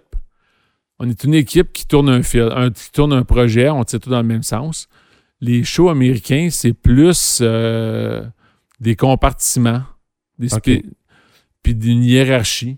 [1.00, 3.70] On est une équipe qui tourne un, fil, un- qui tourne un projet.
[3.70, 4.88] On tire tout dans le même sens.
[5.42, 8.26] Les shows américains, c'est plus euh,
[8.80, 9.84] des compartiments,
[10.38, 10.50] des
[11.64, 12.78] puis d'une hiérarchie.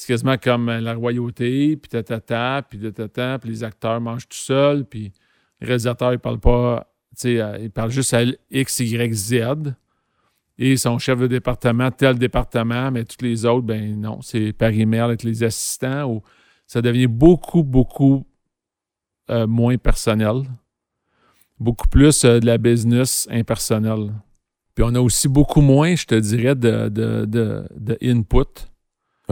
[0.00, 4.38] C'est quasiment comme euh, la royauté, puis tatata, puis tatata, puis les acteurs mangent tout
[4.38, 5.12] seuls, puis
[5.60, 9.74] les réalisateurs, ils parlent pas, tu sais, euh, ils parlent juste à X, Y, Z.
[10.56, 15.04] Et son chef de département, tel département, mais tous les autres, ben non, c'est Paris-Mer
[15.04, 16.22] avec les assistants,
[16.66, 18.24] ça devient beaucoup, beaucoup
[19.30, 20.44] euh, moins personnel.
[21.58, 24.14] Beaucoup plus de la business impersonnelle.
[24.74, 28.69] Puis on a aussi beaucoup moins, je te dirais, de, de, de, de input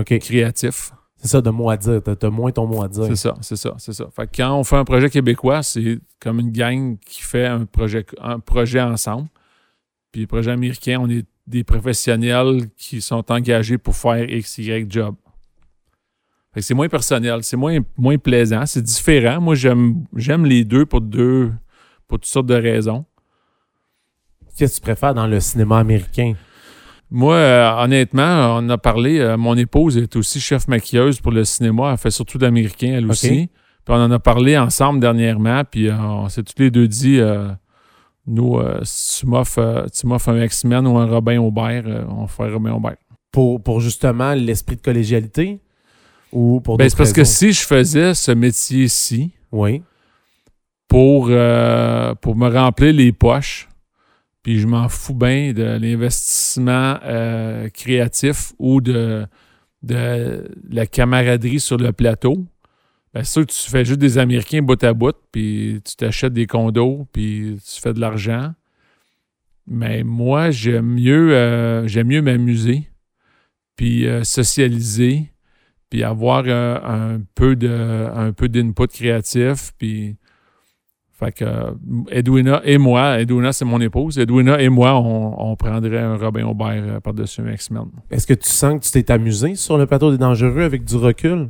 [0.05, 0.93] Créatif.
[1.17, 2.01] C'est ça, de mot à dire.
[2.03, 3.05] T'as moins ton mot à dire.
[3.07, 4.07] C'est ça, c'est ça, c'est ça.
[4.15, 7.65] Fait que quand on fait un projet québécois, c'est comme une gang qui fait un
[7.65, 9.29] projet, un projet ensemble.
[10.13, 14.91] Puis le projet américain, on est des professionnels qui sont engagés pour faire X, Y
[14.91, 15.15] job.
[16.55, 19.41] Fait que c'est moins personnel, c'est moins, moins plaisant, c'est différent.
[19.41, 21.53] Moi, j'aime, j'aime les deux pour deux,
[22.07, 23.05] pour toutes sortes de raisons.
[24.57, 26.35] Qu'est-ce que tu préfères dans le cinéma américain?
[27.11, 29.19] Moi, euh, honnêtement, on a parlé.
[29.19, 31.91] euh, mon épouse est aussi chef maquilleuse pour le cinéma.
[31.93, 33.49] Elle fait surtout d'américain, elle aussi.
[33.85, 35.63] Puis on en a parlé ensemble dernièrement.
[35.65, 37.21] Puis euh, on s'est tous les deux dit
[38.27, 42.73] nous, si tu m'offres tu m'offres un X-Men ou un Robin Aubert, on ferait Robin
[42.73, 42.97] Aubert.
[43.33, 45.61] Pour, pour justement l'esprit de collégialité?
[46.33, 49.83] Ou pour Ben, c'est parce que si je faisais ce métier-ci Oui.
[50.89, 51.27] pour,
[52.21, 53.68] pour me remplir les poches,
[54.43, 59.27] puis je m'en fous bien de l'investissement euh, créatif ou de,
[59.83, 62.47] la camaraderie sur le plateau,
[63.15, 67.07] c'est sûr tu fais juste des Américains bout à bout, puis tu t'achètes des condos,
[67.13, 68.53] puis tu fais de l'argent.
[69.67, 72.89] Mais moi, j'aime mieux, euh, m'amuser,
[73.77, 75.33] puis euh, socialiser,
[75.91, 77.57] puis avoir un peu
[78.15, 80.17] un peu d'input créatif, puis
[81.19, 81.71] fait que euh,
[82.11, 86.47] Edwina et moi, Edwina c'est mon épouse, Edwina et moi, on, on prendrait un Robin
[86.47, 87.87] Aubert euh, par-dessus un X-Men.
[88.11, 90.97] Est-ce que tu sens que tu t'es amusé sur le plateau des dangereux avec du
[90.97, 91.49] recul?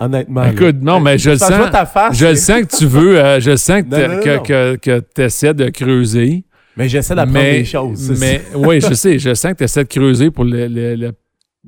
[0.00, 0.44] Honnêtement.
[0.44, 1.70] Écoute, non, mais je le sens.
[1.70, 2.16] ta face.
[2.18, 4.36] Je le sens que tu veux, euh, je sens que, Non, t'a- non, non, que,
[4.36, 4.42] non.
[4.42, 6.44] que, que tu essaies de creuser.
[6.76, 8.18] Mais j'essaie d'apprendre des choses.
[8.18, 10.44] Mais oui, je sais, je sens que tu essaies de creuser pour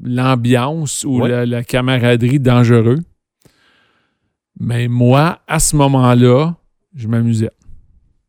[0.02, 1.28] l'ambiance ou Ouais.
[1.28, 2.98] la, la camaraderie dangereux.
[4.58, 6.56] Mais moi, à ce moment-là,
[6.95, 7.51] je m'amusais.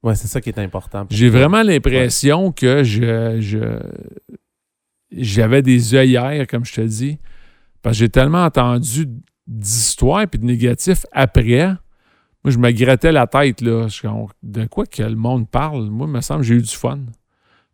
[0.03, 1.05] Ouais, c'est ça qui est important.
[1.09, 3.79] J'ai vraiment l'impression que je, je-
[5.11, 7.17] j'avais des œillères, comme je te dis,
[7.81, 9.07] parce que j'ai tellement entendu
[9.47, 11.67] d'histoires et de négatifs après.
[12.43, 13.87] Moi, je me grattais la tête, là.
[13.87, 14.07] Je
[14.43, 15.89] de quoi que le monde parle?
[15.89, 16.99] Moi, il me semble que j'ai eu du fun.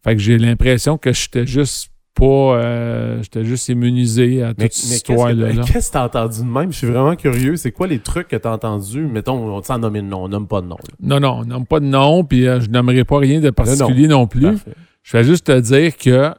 [0.03, 2.25] Fait que j'ai l'impression que j'étais juste pas...
[2.57, 5.53] euh, j'étais juste immunisé à toute Mais, cette mais histoire-là.
[5.53, 5.63] là.
[5.63, 6.71] qu'est-ce que t'as entendu de même?
[6.71, 7.55] Je suis vraiment curieux.
[7.55, 9.05] C'est quoi les trucs que t'as entendus?
[9.07, 10.75] Mettons, on s'en nomme de nom, on nomme pas de nom.
[10.77, 10.95] là.
[10.99, 14.07] Non, non, on nomme pas de nom, puis euh, je nommerai pas rien de particulier
[14.07, 14.41] non, plus.
[14.41, 14.73] Parfait.
[15.03, 16.33] Je vais juste te dire que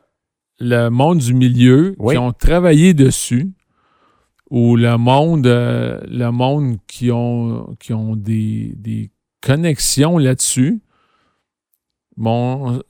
[0.61, 2.15] le monde du milieu Oui.
[2.15, 3.51] qui ont travaillé dessus,
[4.51, 9.11] ou le monde, euh, le monde qui ont, qui ont des, des
[9.41, 10.81] connexions là-dessus,
[12.17, 12.81] bon,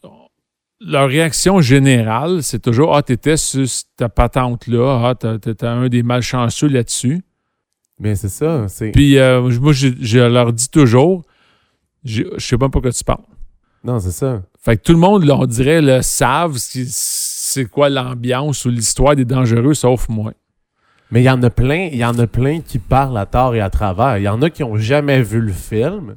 [0.86, 3.66] leur réaction générale, c'est toujours Ah, t'étais sur
[3.96, 7.22] ta patente-là, ah, t'as- t'étais un des malchanceux là-dessus.
[7.98, 8.66] Mais c'est ça.
[8.68, 8.90] C'est...
[8.90, 11.22] Puis euh, moi, je, je leur dis toujours
[12.04, 13.22] Je je sais pas pourquoi tu parles.
[13.84, 14.42] Non, c'est ça.
[14.60, 19.14] Fait que tout le monde, là, on dirait, le savent c'est quoi l'ambiance ou l'histoire
[19.16, 20.32] des dangereux, sauf moi.
[21.10, 23.54] Mais il y en a plein, il y en a plein qui parlent à tort
[23.54, 24.18] et à travers.
[24.18, 26.16] Il y en a qui ont jamais vu le film,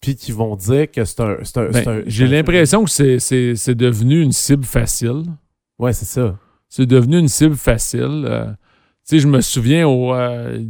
[0.00, 1.36] puis qui vont dire que c'est un.
[1.42, 5.22] c'est un- Ben, un- J'ai l'impression que c'est- c'est c'est devenu une cible facile.
[5.78, 6.38] Ouais, c'est ça.
[6.68, 8.24] C'est devenu une cible facile.
[8.28, 8.54] Euh, tu
[9.04, 10.62] sais, je me souviens, au, euh,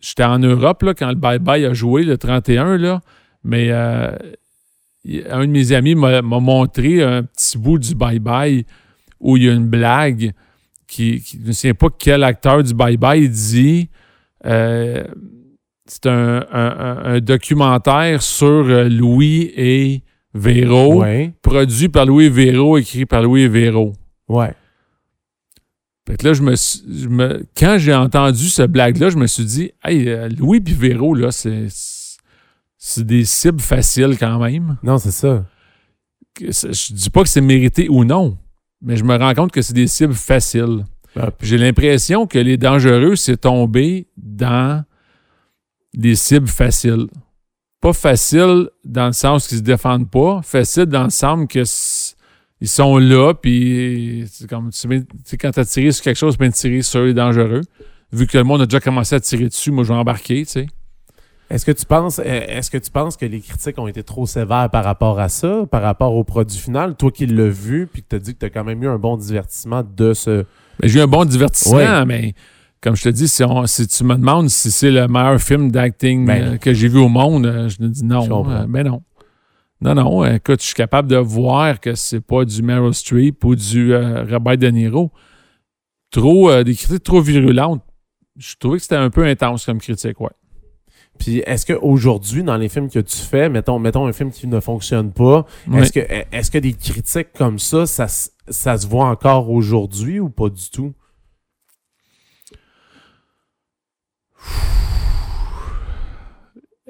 [0.00, 3.00] j'étais en Europe là, quand le Bye Bye a joué, le 31, là,
[3.44, 4.16] mais euh,
[5.30, 8.64] un de mes amis m'a montré un petit bout du Bye Bye
[9.20, 10.32] où il y a une blague
[10.86, 13.88] qui, qui je ne souviens pas quel acteur du Bye Bye dit.
[15.92, 20.02] C'est un, un- un- un documentaire sur euh, Louis et
[20.34, 21.32] Véro, Ouais.
[21.42, 23.92] produit par Louis Véro, écrit par Louis Véro.
[24.28, 24.54] Ouais.
[26.06, 29.44] Fait que là, je me, je me- quand j'ai entendu ce blague-là, je me suis
[29.44, 31.66] dit, hey, euh, Louis et Véro, là, c'est,
[32.78, 34.76] c'est des cibles faciles quand même.
[34.82, 35.44] Non, c'est ça.
[36.40, 38.38] Je dis pas que c'est mérité ou non,
[38.80, 40.84] mais je me rends compte que c'est des cibles faciles.
[41.16, 44.84] Ah, J'ai l'impression que les dangereux, c'est tombé dans
[45.94, 47.06] des cibles faciles.
[47.80, 51.62] Pas facile dans le sens qu'ils se défendent pas, facile dans le sens que
[52.62, 56.34] ils sont là, puis c'est comme, tu sais, tu quand t'as tiré sur quelque chose,
[56.34, 57.62] tu peux tirer sur les dangereux.
[58.12, 60.52] Vu que le monde a déjà commencé à tirer dessus, moi, je vais embarquer, tu
[60.52, 60.66] sais.
[61.48, 64.26] Est-ce que tu penses euh, est-ce que tu penses que les critiques ont été trop
[64.26, 68.02] sévères par rapport à ça, par rapport au produit final, toi qui l'as vu puis
[68.02, 70.44] que tu as dit que tu as quand même eu un bon divertissement de ce
[70.82, 72.04] Mais j'ai eu un bon divertissement, Ouais.
[72.04, 72.34] mais
[72.82, 75.70] comme je te dis, si, on- si tu me demandes si c'est le meilleur film
[75.70, 78.26] d'acting Ben euh, que j'ai vu au monde, euh, je te dis non.
[78.26, 78.50] Comprends.
[78.52, 79.02] euh, ben non.
[79.82, 80.24] Non, non.
[80.26, 84.58] Écoute, je suis capable de voir que c'est pas du Meryl Streep ou du Robert
[84.58, 85.10] De Niro.
[86.10, 87.82] Trop, des critiques trop virulentes.
[88.36, 90.30] Je trouvais que c'était un peu intense comme critique, ouais.
[91.18, 94.58] Puis est-ce qu'aujourd'hui, dans les films que tu fais, mettons, mettons un film qui ne
[94.60, 96.00] fonctionne pas, est-ce que
[96.32, 100.92] est-ce que des critiques comme ça, ça se voit encore aujourd'hui ou pas du tout?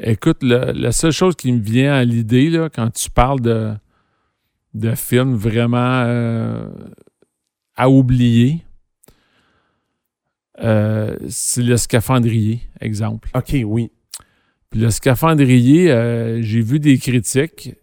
[0.02, 3.74] Écoute, le- la seule chose qui me vient à l'idée, là, quand tu parles de,
[4.74, 6.68] de films vraiment euh,
[7.76, 8.64] à oublier,
[10.62, 13.28] euh, c'est le scaphandrier, exemple.
[13.34, 13.90] OK, oui.
[14.70, 17.74] Puis le scaphandrier, euh, j'ai vu des critiques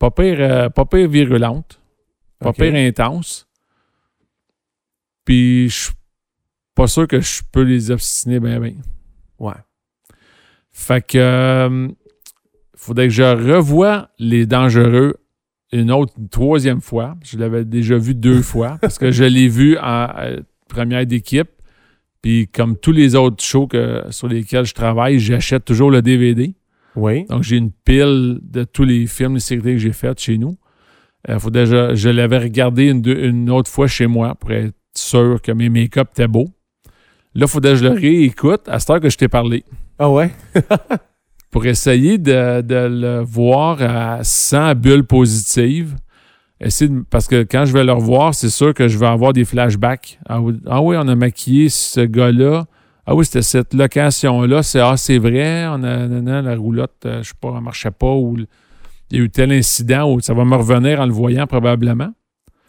[0.00, 1.80] pas, pire, pas pire virulentes,
[2.40, 3.46] pas pire intenses.
[5.24, 5.92] Puis je suis
[6.80, 8.72] pas sûr que je peux les obstiner bien, bien.
[9.38, 9.52] Ouais.
[10.72, 11.88] Fait que euh,
[12.74, 15.16] faudrait que je revoie les dangereux
[15.72, 17.18] une autre, une troisième fois.
[17.22, 21.50] Je l'avais déjà vu deux fois parce que je l'ai vu en euh, première d'équipe.
[22.22, 26.54] Puis comme tous les autres shows que, sur lesquels je travaille, j'achète toujours le DVD.
[26.96, 27.26] Oui.
[27.26, 30.56] Donc j'ai une pile de tous les films, les séries que j'ai faites chez nous.
[31.28, 35.42] Euh, faudrait je, je l'avais regardé une, une autre fois chez moi pour être sûr
[35.42, 36.48] que mes make-up étaient beaux.
[37.34, 39.64] Là, il faudrait que je le réécoute à cette heure que je t'ai parlé
[39.98, 40.30] Ah ouais?
[41.50, 45.96] pour essayer de, de le voir à 100 bulles positives.
[46.60, 49.32] Essayer de- parce que quand je vais le revoir, c'est sûr que je vais avoir
[49.32, 50.18] des flashbacks.
[50.28, 52.66] Ah oui, ah oui, on a maquillé ce gars-là.
[53.06, 54.62] Ah oui, c'était cette location-là.
[54.62, 58.12] C'est ah, c'est vrai, on a la roulotte, euh, je sais pas, elle marchait pas
[58.12, 58.36] ou
[59.10, 62.12] il y a eu tel incident où ça va me revenir en le voyant probablement.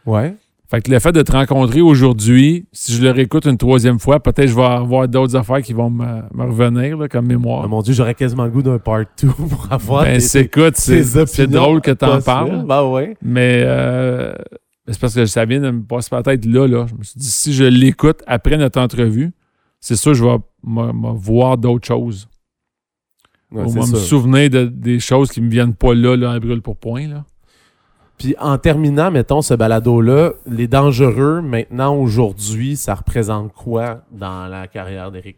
[0.06, 0.36] Ouais.
[0.72, 4.22] Fait que le fait de te rencontrer aujourd'hui, si je le réécoute une troisième fois,
[4.22, 7.64] peut-être je vais avoir d'autres affaires qui vont me, me revenir là, comme mémoire.
[7.66, 10.42] Ah, mon Dieu, j'aurais quasiment le goût d'un part 2 pour avoir Ben, tes- c'est,
[10.44, 10.76] écoute,
[11.50, 12.24] drôle que tu en possibles.
[12.24, 13.18] parles, Ben ouais.
[13.22, 14.34] mais euh,
[14.88, 16.86] c'est parce que ça vient de me passer par la tête là, là.
[16.90, 19.34] Je me suis dit, si je l'écoute après notre entrevue,
[19.82, 22.30] c'est sûr que je vais me, voir d'autres choses.
[23.52, 26.62] Ouais, Ou me souvenir de, des choses qui me viennent pas là, là, à brûle
[26.62, 27.10] pour point.
[27.10, 27.26] Là.
[28.22, 34.68] Puis en terminant, mettons, ce balado-là, les dangereux, maintenant, aujourd'hui, ça représente quoi dans la
[34.68, 35.38] carrière d'Éric?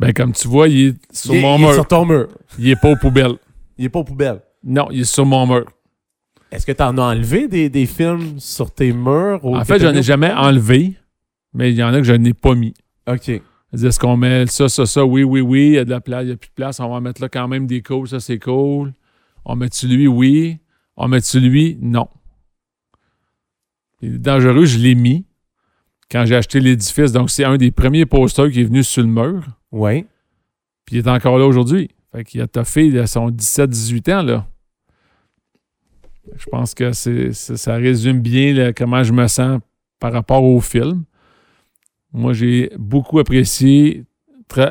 [0.00, 2.26] Ben, comme tu vois, il est sur il, est- mon il est sur ton mur.
[2.58, 3.36] Il est pas aux poubelles.
[3.78, 4.40] Il est pas aux poubelles.
[4.64, 5.66] Non, il est sur mon mur.
[6.50, 9.44] Est-ce que tu en as enlevé des, des films sur tes murs?
[9.44, 10.94] ou En fait, j'en ai jamais enlevé,
[11.54, 12.74] mais il y en a que je n'ai pas mis.
[13.08, 13.28] OK.
[13.72, 15.04] Est-ce qu'on met ça, ça, ça?
[15.04, 15.66] Oui, oui, oui.
[15.68, 16.80] Il y a de la place, il n'y a plus de place.
[16.80, 18.08] On va mettre là quand même des cool.
[18.08, 18.92] Ça, c'est cool.
[19.44, 20.08] On met-tu lui?
[20.08, 20.58] Oui.
[20.96, 21.78] On met-tu lui?
[21.80, 22.08] Non.
[24.02, 25.24] Il est dangereux, je l'ai mis
[26.10, 27.12] quand j'ai acheté l'édifice.
[27.12, 29.44] Donc, c'est un des premiers posters qui est venu sur le mur.
[29.72, 30.06] Ouais.
[30.84, 31.90] Puis il est encore là aujourd'hui.
[32.12, 34.46] Fait qu'il a toffé il a son 17-18 ans, là.
[36.36, 39.60] Je pense que c'est, ça résume bien là, comment je me sens
[40.00, 41.04] par rapport au film.
[42.12, 44.04] Moi, j'ai beaucoup apprécié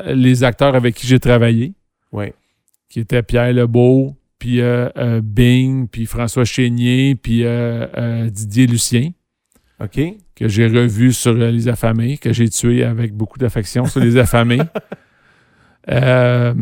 [0.06, 1.74] les acteurs avec qui j'ai travaillé,
[2.12, 2.34] Ouais.
[2.88, 9.10] qui étaient Pierre Lebeau, puis euh, euh, Bing, puis François Chénier, puis euh, Didier Lucien,
[9.82, 10.00] OK.
[10.34, 14.60] que j'ai revu sur Les Affamés, que j'ai tué avec beaucoup d'affection sur Les Affamés.
[15.88, 16.52] Euh,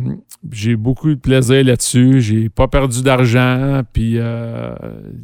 [0.52, 2.20] j'ai beaucoup de plaisir là-dessus.
[2.20, 3.80] J'ai pas perdu d'argent.
[3.90, 4.74] Puis, euh,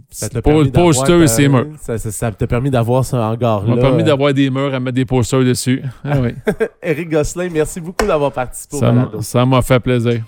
[0.08, 1.66] Ça c'est t'a pas permis le poster d'avoir et ses murs.
[1.78, 3.74] Ça ça- ça t'a permis d'avoir ce Ça hangar-là.
[3.74, 5.82] m'a permis d'avoir des murs à mettre des posters dessus.
[6.02, 6.30] Ah oui.
[6.82, 10.24] Éric Gosselin, merci beaucoup d'avoir participé au ça, ça m'a fait plaisir.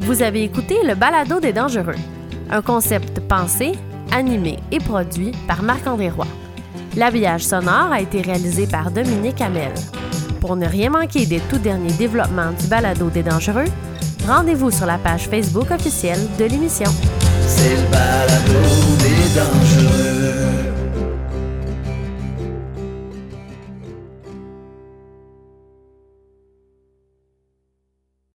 [0.00, 1.96] Vous avez écouté le Balado des Dangereux,
[2.50, 3.72] un concept pensé,
[4.12, 6.26] animé et produit par Marc-André Roy.
[6.96, 9.72] L'habillage sonore a été réalisé par Dominique Hamel.
[10.40, 13.64] Pour ne rien manquer des tout derniers développements du Balado des Dangereux,
[14.26, 16.90] rendez-vous sur la page Facebook officielle de l'émission.